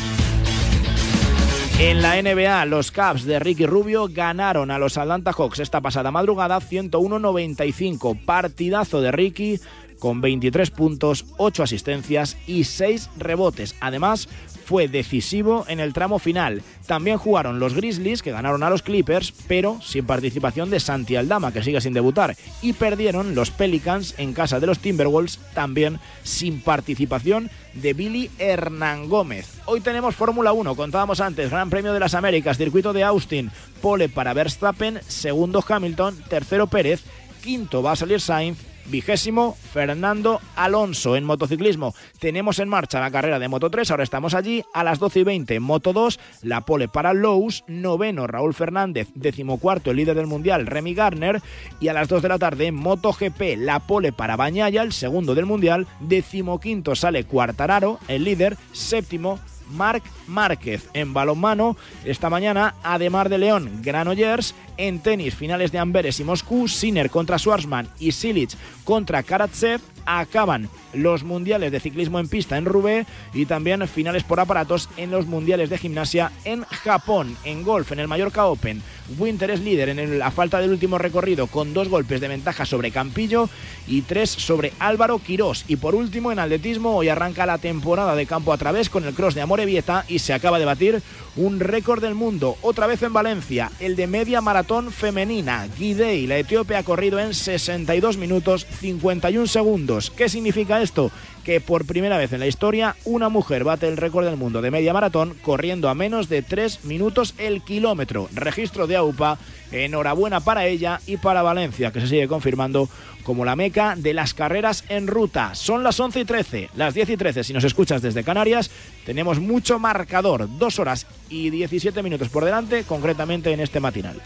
En 1.79 2.01
la 2.01 2.21
NBA, 2.23 2.65
los 2.65 2.91
Cavs 2.91 3.25
de 3.25 3.39
Ricky 3.39 3.67
Rubio 3.67 4.09
ganaron 4.11 4.71
a 4.71 4.79
los 4.79 4.97
Atlanta 4.97 5.33
Hawks 5.33 5.59
esta 5.59 5.83
pasada 5.83 6.11
madrugada 6.11 6.59
101-95. 6.59 8.25
Partidazo 8.25 9.03
de 9.03 9.13
Ricky 9.13 9.61
con 9.99 10.23
23 10.23 10.71
puntos, 10.71 11.27
8 11.37 11.63
asistencias 11.63 12.39
y 12.47 12.65
6 12.65 13.11
rebotes. 13.19 13.77
Además, 13.81 14.29
fue 14.67 14.89
decisivo 14.89 15.65
en 15.69 15.79
el 15.79 15.93
tramo 15.93 16.19
final. 16.19 16.63
También 16.87 17.19
jugaron 17.19 17.61
los 17.61 17.75
Grizzlies, 17.75 18.21
que 18.21 18.33
ganaron 18.33 18.65
a 18.65 18.71
los 18.71 18.83
Clippers, 18.83 19.33
pero 19.47 19.81
sin 19.81 20.05
participación 20.05 20.71
de 20.71 20.81
Santi 20.81 21.15
Aldama, 21.15 21.53
que 21.53 21.63
sigue 21.63 21.81
sin 21.81 21.93
debutar. 21.93 22.37
Y 22.63 22.73
perdieron 22.73 23.37
los 23.37 23.53
Pelicans 23.53 24.15
en 24.19 24.33
casa 24.33 24.59
de 24.59 24.67
los 24.67 24.81
Timberwolves, 24.81 25.39
también 25.55 26.01
sin 26.25 26.61
participación 26.61 27.49
de 27.75 27.93
Billy 27.93 28.29
Hernán 28.39 29.09
Gómez. 29.09 29.61
Hoy 29.67 29.81
tenemos 29.81 30.17
Fórmula 30.17 30.53
1, 30.53 30.75
contábamos 30.75 31.21
antes, 31.21 31.51
Gran 31.51 31.71
Premio 31.71 31.93
de 31.93 32.01
las 32.01 32.15
Américas, 32.15 32.57
circuito 32.57 32.93
de 32.93 33.05
Austin, 33.05 33.53
pole 33.81 34.09
para 34.09 34.35
Verstappen, 34.35 34.99
segundo 35.07 35.65
Hamilton, 35.67 36.25
tercero 36.29 36.67
Pérez, 36.67 37.05
quinto 37.45 37.85
va 37.85 37.93
a 37.93 37.97
salir 37.97 38.21
Sainz 38.21 38.59
vigésimo 38.89 39.57
Fernando 39.73 40.41
Alonso 40.57 41.17
en 41.17 41.25
motociclismo. 41.25 41.95
Tenemos 42.19 42.59
en 42.59 42.69
marcha 42.69 43.01
la 43.01 43.11
carrera 43.11 43.39
de 43.39 43.49
Moto 43.49 43.71
3, 43.71 43.91
ahora 43.91 44.05
estamos 44.05 44.35
allí 44.35 44.65
a 44.73 44.85
las 44.85 44.99
12 44.99 45.21
y 45.21 45.25
20 45.25 45.61
Moto 45.61 45.93
2, 45.93 46.19
la 46.43 46.63
pole 46.63 46.89
para 46.89 47.13
Lowe's, 47.13 47.65
noveno 47.67 48.27
Raúl 48.27 48.55
Fernández, 48.55 49.09
decimocuarto 49.15 49.91
el 49.91 49.99
líder 49.99 50.17
del 50.17 50.27
mundial 50.27 50.67
Remy 50.67 50.95
Garner 50.95 51.43
y 51.81 51.89
a 51.89 51.93
las 51.93 52.09
2 52.09 52.23
de 52.23 52.29
la 52.29 52.39
tarde 52.39 52.73
Moto 52.73 53.13
GP, 53.13 53.57
la 53.59 53.81
pole 53.81 54.13
para 54.13 54.37
Bañaya, 54.37 54.83
el 54.83 54.93
segundo 54.93 55.35
del 55.35 55.47
mundial, 55.47 55.87
decimoquinto 56.01 56.95
sale 56.95 57.25
Cuartararo, 57.25 57.99
el 58.09 58.25
líder, 58.25 58.57
séptimo 58.73 59.39
Marc 59.71 60.05
Márquez. 60.27 60.89
En 60.95 61.13
balonmano, 61.13 61.77
esta 62.05 62.31
mañana, 62.31 62.75
Ademar 62.83 63.29
de 63.29 63.39
León, 63.39 63.81
Granollers. 63.83 64.55
En 64.79 65.01
tenis, 65.01 65.35
finales 65.35 65.73
de 65.73 65.79
Amberes 65.79 66.21
y 66.21 66.25
Moscú, 66.25 66.69
Sinner 66.69 67.11
contra 67.11 67.39
Schwarzman 67.39 67.89
y 67.99 68.13
Silic 68.13 68.51
contra 68.85 69.23
Karatsev. 69.23 69.81
Acaban 70.09 70.69
los 70.95 71.25
mundiales 71.25 71.73
de 71.73 71.81
ciclismo 71.81 72.21
en 72.21 72.29
pista 72.29 72.57
en 72.57 72.65
Roubaix 72.65 73.09
y 73.35 73.47
también 73.47 73.89
finales 73.89 74.23
por 74.23 74.39
aparatos 74.39 74.89
en 74.97 75.11
los 75.11 75.27
mundiales 75.27 75.69
de 75.69 75.79
gimnasia 75.79 76.31
en 76.45 76.63
Japón. 76.63 77.37
En 77.45 77.65
golf, 77.65 77.91
en 77.91 77.99
el 77.99 78.07
Mallorca 78.07 78.47
Open, 78.47 78.83
Winter 79.19 79.51
es 79.51 79.61
líder 79.61 79.89
en 79.89 80.19
la 80.19 80.31
falta 80.31 80.61
del 80.61 80.71
último 80.71 80.99
recorrido 80.99 81.49
con 81.49 81.75
dos 81.75 81.89
golpes 81.89 82.21
de 82.21 82.29
ventaja 82.29 82.65
sobre 82.65 82.93
Campillo 82.93 83.49
y 83.89 84.03
tres 84.03 84.31
sobre 84.31 84.73
Álvaro 84.79 85.19
Quirós. 85.19 85.65
Y 85.67 85.75
por 85.77 85.97
último, 85.97 86.31
en 86.31 86.39
atletismo, 86.39 86.97
hoy 86.97 87.09
arranca 87.09 87.45
la 87.45 87.59
temporada 87.59 88.15
de 88.15 88.27
campo 88.27 88.53
a 88.53 88.59
través 88.59 88.89
con 88.89 89.05
el 89.05 89.15
cross 89.15 89.35
de 89.35 89.41
Amorebieta 89.41 90.05
y 90.07 90.21
se 90.21 90.35
acaba 90.35 90.61
de 90.61 90.67
batir 90.67 91.03
un 91.35 91.61
récord 91.61 92.01
del 92.01 92.15
mundo, 92.15 92.57
otra 92.63 92.87
vez 92.87 93.03
en 93.03 93.13
Valencia, 93.13 93.71
el 93.81 93.95
de 93.95 94.07
media 94.07 94.41
maratón 94.41 94.66
femenina. 94.91 95.69
Guidei, 95.79 96.27
la 96.27 96.39
etíope, 96.39 96.77
ha 96.77 96.83
corrido 96.83 97.19
en 97.19 97.35
62 97.35 98.17
minutos 98.17 98.67
51 98.81 99.47
segundos. 99.47 100.11
¿Qué 100.11 100.29
significa 100.29 100.83
esto? 100.83 101.11
Que 101.47 101.61
por 101.61 101.87
primera 101.87 102.19
vez 102.19 102.33
en 102.33 102.41
la 102.41 102.49
historia 102.49 102.97
una 103.05 103.29
mujer 103.29 103.63
bate 103.63 103.87
el 103.87 103.97
récord 103.97 104.25
del 104.25 104.37
mundo 104.37 104.63
de 104.63 104.73
media 104.73 104.93
maratón 104.93 105.37
corriendo 105.43 105.89
a 105.89 105.95
menos 105.95 106.29
de 106.29 106.43
3 106.43 106.85
minutos 106.87 107.35
el 107.39 107.63
kilómetro. 107.63 108.29
Registro 108.35 108.89
de 108.89 108.97
AUPA, 108.97 109.39
enhorabuena 109.71 110.41
para 110.41 110.67
ella 110.67 111.01
y 111.07 111.19
para 111.19 111.43
Valencia, 111.43 111.93
que 111.93 112.01
se 112.01 112.09
sigue 112.09 112.27
confirmando 112.27 112.89
como 113.23 113.45
la 113.45 113.55
meca 113.55 113.95
de 113.97 114.13
las 114.13 114.35
carreras 114.35 114.83
en 114.89 115.07
ruta. 115.07 115.55
Son 115.55 115.85
las 115.85 116.01
11 116.01 116.19
y 116.19 116.25
13, 116.25 116.71
las 116.75 116.95
10 116.95 117.11
y 117.11 117.17
13 117.17 117.45
si 117.45 117.53
nos 117.53 117.63
escuchas 117.63 118.03
desde 118.03 118.25
Canarias. 118.25 118.69
Tenemos 119.05 119.39
mucho 119.39 119.79
marcador, 119.79 120.49
dos 120.59 120.81
horas 120.81 121.07
y 121.29 121.51
17 121.51 122.03
minutos 122.03 122.29
por 122.29 122.45
delante, 122.45 122.83
concretamente 122.83 123.53
en 123.53 123.61
este 123.61 123.79
matinal. 123.79 124.21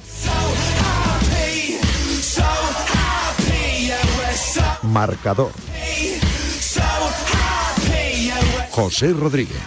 Marcador. 4.82 5.52
José 8.70 9.12
Rodríguez. 9.12 9.58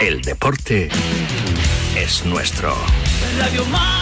El 0.00 0.20
deporte 0.22 0.88
es 1.96 2.24
nuestro. 2.24 2.74
Radio. 3.38 4.01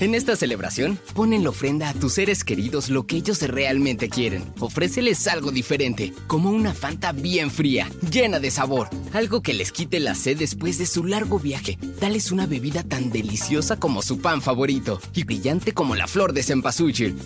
En 0.00 0.14
esta 0.14 0.34
celebración, 0.36 0.98
pon 1.14 1.32
en 1.32 1.44
la 1.44 1.50
ofrenda 1.50 1.88
a 1.88 1.94
tus 1.94 2.14
seres 2.14 2.44
queridos 2.44 2.88
lo 2.88 3.06
que 3.06 3.16
ellos 3.16 3.40
realmente 3.42 4.08
quieren. 4.08 4.52
Ofréceles 4.58 5.26
algo 5.28 5.52
diferente, 5.52 6.12
como 6.26 6.50
una 6.50 6.74
Fanta 6.74 7.12
bien 7.12 7.50
fría, 7.50 7.88
llena 8.10 8.40
de 8.40 8.50
sabor. 8.50 8.88
Algo 9.12 9.42
que 9.42 9.54
les 9.54 9.70
quite 9.70 10.00
la 10.00 10.14
sed 10.14 10.38
después 10.38 10.78
de 10.78 10.86
su 10.86 11.04
largo 11.04 11.38
viaje. 11.38 11.78
Dales 12.00 12.32
una 12.32 12.46
bebida 12.46 12.82
tan 12.82 13.10
deliciosa 13.10 13.78
como 13.78 14.02
su 14.02 14.20
pan 14.20 14.42
favorito 14.42 15.00
y 15.14 15.24
brillante 15.24 15.72
como 15.72 15.94
la 15.94 16.06
flor 16.06 16.32
de 16.32 16.42
cempasúchil. 16.42 17.16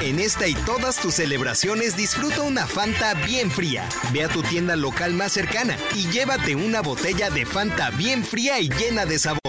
En 0.00 0.18
esta 0.18 0.48
y 0.48 0.54
todas 0.54 1.00
tus 1.00 1.14
celebraciones 1.14 1.96
disfruta 1.96 2.42
una 2.42 2.66
Fanta 2.66 3.14
bien 3.26 3.50
fría. 3.50 3.88
Ve 4.12 4.24
a 4.24 4.28
tu 4.28 4.42
tienda 4.42 4.74
local 4.76 5.12
más 5.12 5.32
cercana 5.32 5.76
y 5.94 6.08
llévate 6.10 6.56
una 6.56 6.82
botella 6.82 7.30
de 7.30 7.46
Fanta 7.46 7.90
bien 7.90 8.24
fría 8.24 8.60
y 8.60 8.68
llena 8.68 9.06
de 9.06 9.18
sabor. 9.18 9.41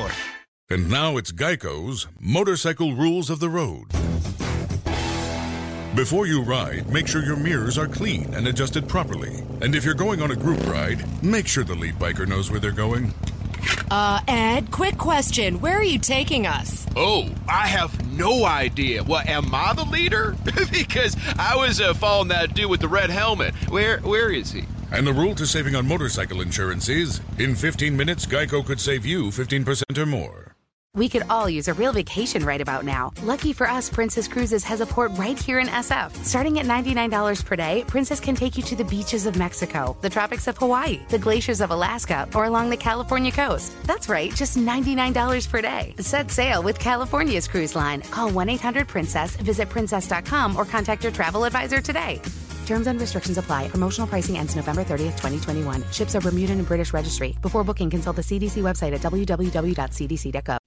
And 0.73 0.89
now 0.89 1.17
it's 1.17 1.31
Geico's 1.31 2.07
Motorcycle 2.19 2.95
Rules 2.95 3.29
of 3.29 3.39
the 3.39 3.47
Road. 3.47 3.89
Before 5.95 6.25
you 6.25 6.41
ride, 6.41 6.91
make 6.91 7.07
sure 7.07 7.23
your 7.23 7.35
mirrors 7.35 7.77
are 7.77 7.87
clean 7.87 8.33
and 8.33 8.47
adjusted 8.47 8.89
properly. 8.89 9.43
And 9.61 9.75
if 9.75 9.85
you're 9.85 9.93
going 9.93 10.19
on 10.19 10.31
a 10.31 10.35
group 10.35 10.65
ride, 10.65 11.05
make 11.23 11.47
sure 11.47 11.63
the 11.63 11.75
lead 11.75 11.99
biker 11.99 12.27
knows 12.27 12.49
where 12.49 12.59
they're 12.59 12.71
going. 12.71 13.13
Uh, 13.91 14.21
Ed, 14.27 14.71
quick 14.71 14.97
question. 14.97 15.61
Where 15.61 15.77
are 15.77 15.83
you 15.83 15.99
taking 15.99 16.47
us? 16.47 16.87
Oh, 16.95 17.29
I 17.47 17.67
have 17.67 18.11
no 18.17 18.43
idea. 18.43 19.03
What, 19.03 19.27
am 19.27 19.53
I 19.53 19.73
the 19.75 19.85
leader? 19.85 20.35
because 20.71 21.15
I 21.37 21.55
was 21.55 21.81
uh, 21.81 21.93
following 21.93 22.29
that 22.29 22.55
dude 22.55 22.71
with 22.71 22.79
the 22.79 22.87
red 22.87 23.11
helmet. 23.11 23.53
Where, 23.69 23.99
where 23.99 24.31
is 24.31 24.51
he? 24.51 24.63
And 24.91 25.05
the 25.05 25.13
rule 25.13 25.35
to 25.35 25.45
saving 25.45 25.75
on 25.75 25.87
motorcycle 25.87 26.41
insurance 26.41 26.89
is 26.89 27.21
in 27.37 27.53
15 27.53 27.95
minutes, 27.95 28.25
Geico 28.25 28.65
could 28.65 28.79
save 28.79 29.05
you 29.05 29.25
15% 29.25 29.99
or 29.99 30.07
more. 30.07 30.52
We 30.95 31.09
could 31.09 31.23
all 31.27 31.49
use 31.49 31.69
a 31.69 31.73
real 31.73 31.91
vacation 31.91 32.45
right 32.45 32.61
about 32.61 32.85
now. 32.85 33.13
Lucky 33.23 33.51
for 33.51 33.67
us, 33.67 33.89
Princess 33.89 34.27
Cruises 34.27 34.63
has 34.63 34.79
a 34.79 34.85
port 34.85 35.11
right 35.17 35.39
here 35.39 35.57
in 35.57 35.65
SF. 35.65 36.23
Starting 36.23 36.59
at 36.59 36.67
$99 36.67 37.43
per 37.45 37.55
day, 37.55 37.83
Princess 37.87 38.19
can 38.19 38.35
take 38.35 38.57
you 38.57 38.63
to 38.63 38.75
the 38.75 38.85
beaches 38.85 39.25
of 39.25 39.35
Mexico, 39.35 39.97
the 40.01 40.09
tropics 40.09 40.47
of 40.47 40.55
Hawaii, 40.55 40.99
the 41.09 41.17
glaciers 41.17 41.61
of 41.61 41.71
Alaska, 41.71 42.29
or 42.35 42.45
along 42.45 42.69
the 42.69 42.77
California 42.77 43.31
coast. 43.31 43.73
That's 43.87 44.07
right, 44.07 44.35
just 44.35 44.55
$99 44.55 45.49
per 45.49 45.61
day. 45.61 45.95
Set 45.97 46.29
sail 46.29 46.61
with 46.61 46.77
California's 46.77 47.47
cruise 47.47 47.75
line. 47.75 48.01
Call 48.11 48.29
1 48.29 48.49
800 48.49 48.87
Princess, 48.87 49.35
visit 49.37 49.69
princess.com, 49.69 50.55
or 50.55 50.63
contact 50.63 51.01
your 51.01 51.11
travel 51.11 51.45
advisor 51.45 51.81
today. 51.81 52.21
Terms 52.67 52.85
and 52.85 53.01
restrictions 53.01 53.39
apply. 53.39 53.67
Promotional 53.67 54.07
pricing 54.07 54.37
ends 54.37 54.55
November 54.55 54.83
30th, 54.83 55.17
2021. 55.17 55.83
Ships 55.91 56.13
are 56.13 56.21
Bermudan 56.21 56.59
and 56.59 56.67
British 56.67 56.93
registry. 56.93 57.35
Before 57.41 57.63
booking, 57.63 57.89
consult 57.89 58.15
the 58.15 58.21
CDC 58.21 58.61
website 58.61 58.93
at 58.93 59.01
www.cdc.gov. 59.01 60.62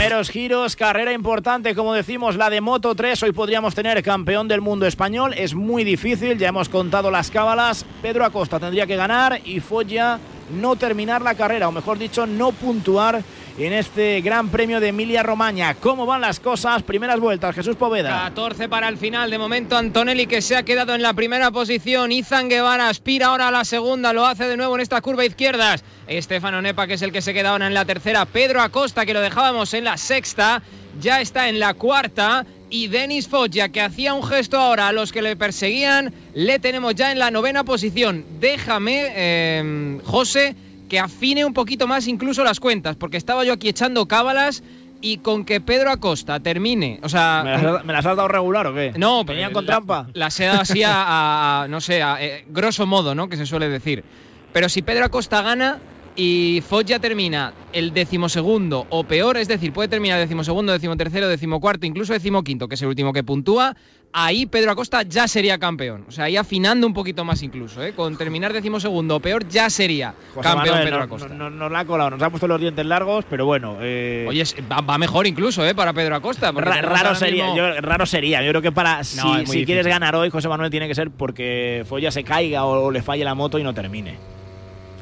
Primeros 0.00 0.30
giros, 0.30 0.76
carrera 0.76 1.12
importante, 1.12 1.74
como 1.74 1.92
decimos, 1.92 2.34
la 2.34 2.48
de 2.48 2.62
Moto 2.62 2.94
3. 2.94 3.22
Hoy 3.22 3.32
podríamos 3.32 3.74
tener 3.74 4.02
campeón 4.02 4.48
del 4.48 4.62
mundo 4.62 4.86
español. 4.86 5.34
Es 5.36 5.54
muy 5.54 5.84
difícil, 5.84 6.38
ya 6.38 6.48
hemos 6.48 6.70
contado 6.70 7.10
las 7.10 7.30
cábalas. 7.30 7.84
Pedro 8.00 8.24
Acosta 8.24 8.58
tendría 8.58 8.86
que 8.86 8.96
ganar 8.96 9.42
y 9.44 9.60
Foggia 9.60 10.18
no 10.50 10.76
terminar 10.76 11.22
la 11.22 11.34
carrera, 11.34 11.68
o 11.68 11.72
mejor 11.72 11.98
dicho, 11.98 12.26
no 12.26 12.52
puntuar 12.52 13.22
en 13.58 13.72
este 13.72 14.20
Gran 14.20 14.48
Premio 14.48 14.80
de 14.80 14.88
Emilia 14.88 15.22
Romagna. 15.22 15.74
¿Cómo 15.74 16.06
van 16.06 16.20
las 16.20 16.40
cosas? 16.40 16.82
Primeras 16.82 17.20
vueltas, 17.20 17.54
Jesús 17.54 17.76
Poveda. 17.76 18.22
14 18.24 18.68
para 18.68 18.88
el 18.88 18.96
final. 18.96 19.30
De 19.30 19.38
momento, 19.38 19.76
Antonelli 19.76 20.26
que 20.26 20.40
se 20.40 20.56
ha 20.56 20.62
quedado 20.62 20.94
en 20.94 21.02
la 21.02 21.12
primera 21.12 21.50
posición. 21.50 22.12
Izan 22.12 22.48
Guevara 22.48 22.88
aspira 22.88 23.26
ahora 23.26 23.48
a 23.48 23.50
la 23.50 23.64
segunda. 23.64 24.12
Lo 24.12 24.24
hace 24.24 24.48
de 24.48 24.56
nuevo 24.56 24.74
en 24.76 24.80
esta 24.80 25.00
curva 25.00 25.24
izquierdas. 25.24 25.84
Estefano 26.06 26.62
Nepa, 26.62 26.86
que 26.86 26.94
es 26.94 27.02
el 27.02 27.12
que 27.12 27.22
se 27.22 27.34
queda 27.34 27.50
ahora 27.50 27.66
en 27.66 27.74
la 27.74 27.84
tercera. 27.84 28.24
Pedro 28.24 28.62
Acosta, 28.62 29.04
que 29.04 29.14
lo 29.14 29.20
dejábamos 29.20 29.74
en 29.74 29.84
la 29.84 29.96
sexta. 29.96 30.62
Ya 30.98 31.20
está 31.20 31.48
en 31.48 31.60
la 31.60 31.74
cuarta. 31.74 32.46
Y 32.72 32.86
Denis 32.86 33.26
Foggia, 33.26 33.68
que 33.70 33.80
hacía 33.80 34.14
un 34.14 34.22
gesto 34.22 34.56
ahora 34.58 34.88
a 34.88 34.92
los 34.92 35.10
que 35.10 35.22
le 35.22 35.34
perseguían, 35.34 36.12
le 36.34 36.58
tenemos 36.60 36.94
ya 36.94 37.10
en 37.10 37.18
la 37.18 37.30
novena 37.32 37.64
posición. 37.64 38.24
Déjame, 38.40 39.08
eh, 39.16 39.98
José, 40.04 40.54
que 40.88 41.00
afine 41.00 41.44
un 41.44 41.52
poquito 41.52 41.88
más 41.88 42.06
incluso 42.06 42.44
las 42.44 42.60
cuentas, 42.60 42.94
porque 42.96 43.16
estaba 43.16 43.44
yo 43.44 43.52
aquí 43.52 43.68
echando 43.68 44.06
cábalas 44.06 44.62
y 45.00 45.18
con 45.18 45.44
que 45.44 45.60
Pedro 45.60 45.90
Acosta 45.90 46.38
termine, 46.40 47.00
o 47.02 47.08
sea... 47.08 47.42
¿Me 47.44 47.50
las, 47.52 47.64
has- 47.64 47.84
me 47.84 47.92
las 47.92 48.06
has 48.06 48.16
dado 48.16 48.28
regular 48.28 48.66
o 48.68 48.74
qué? 48.74 48.92
No, 48.96 49.24
¿Venían 49.24 49.48
pero 49.48 49.54
con 49.54 49.64
la- 49.66 49.72
trampa? 49.72 50.06
Las 50.14 50.38
he 50.38 50.44
dado 50.44 50.60
así 50.60 50.82
a, 50.84 51.62
a- 51.62 51.68
no 51.68 51.80
sé, 51.80 52.02
a 52.02 52.22
eh, 52.22 52.44
grosso 52.48 52.86
modo, 52.86 53.14
¿no? 53.16 53.28
Que 53.28 53.36
se 53.36 53.46
suele 53.46 53.68
decir. 53.68 54.04
Pero 54.52 54.68
si 54.68 54.82
Pedro 54.82 55.06
Acosta 55.06 55.42
gana 55.42 55.78
y 56.16 56.62
Foggia 56.68 56.98
termina 56.98 57.52
el 57.72 57.92
decimosegundo 57.94 58.86
o 58.90 59.04
peor, 59.04 59.36
es 59.36 59.48
decir, 59.48 59.72
puede 59.72 59.88
terminar 59.88 60.18
decimosegundo, 60.18 60.72
decimotercero, 60.72 61.28
decimocuarto, 61.28 61.86
incluso 61.86 62.12
decimoquinto, 62.12 62.68
que 62.68 62.74
es 62.74 62.82
el 62.82 62.88
último 62.88 63.12
que 63.12 63.22
puntúa, 63.22 63.76
ahí 64.12 64.44
Pedro 64.46 64.72
Acosta 64.72 65.02
ya 65.02 65.28
sería 65.28 65.56
campeón. 65.58 66.04
O 66.08 66.10
sea, 66.10 66.24
ahí 66.24 66.36
afinando 66.36 66.86
un 66.86 66.92
poquito 66.94 67.24
más 67.24 67.42
incluso, 67.44 67.82
¿eh? 67.82 67.92
Con 67.94 68.16
terminar 68.18 68.52
decimosegundo 68.52 69.16
o 69.16 69.20
peor, 69.20 69.48
ya 69.48 69.70
sería 69.70 70.14
José 70.34 70.48
campeón 70.48 70.74
Manuel, 70.74 70.84
Pedro 70.84 70.98
no- 70.98 71.04
Acosta. 71.04 71.28
no- 71.28 71.34
no- 71.48 71.50
nos 71.50 71.72
la 71.72 71.78
ha 71.78 71.84
colado, 71.84 72.10
nos 72.10 72.22
ha 72.22 72.28
puesto 72.28 72.48
los 72.48 72.60
dientes 72.60 72.84
largos, 72.84 73.24
pero 73.30 73.46
bueno. 73.46 73.78
eh, 73.80 74.26
Oye, 74.28 74.42
va, 74.70 74.80
va 74.80 74.98
mejor 74.98 75.26
incluso, 75.28 75.64
¿eh? 75.64 75.74
Para 75.76 75.92
Pedro 75.92 76.16
Acosta. 76.16 76.50
ra- 76.50 76.82
raro, 76.82 77.14
sería, 77.14 77.44
mismo- 77.46 77.56
yo- 77.56 77.80
raro 77.80 78.04
sería. 78.04 78.42
Yo 78.42 78.50
creo 78.50 78.62
que 78.62 78.72
para 78.72 79.04
si, 79.04 79.18
si 79.46 79.64
quieres 79.64 79.86
ganar 79.86 80.16
hoy, 80.16 80.28
José 80.28 80.48
Manuel 80.48 80.70
tiene 80.72 80.88
que 80.88 80.94
ser 80.96 81.10
porque 81.12 81.84
Folla 81.88 82.10
se 82.10 82.24
caiga 82.24 82.64
o, 82.64 82.86
o 82.86 82.90
le 82.90 83.00
falle 83.00 83.24
la 83.24 83.36
moto 83.36 83.58
y 83.60 83.62
no 83.62 83.72
termine. 83.72 84.18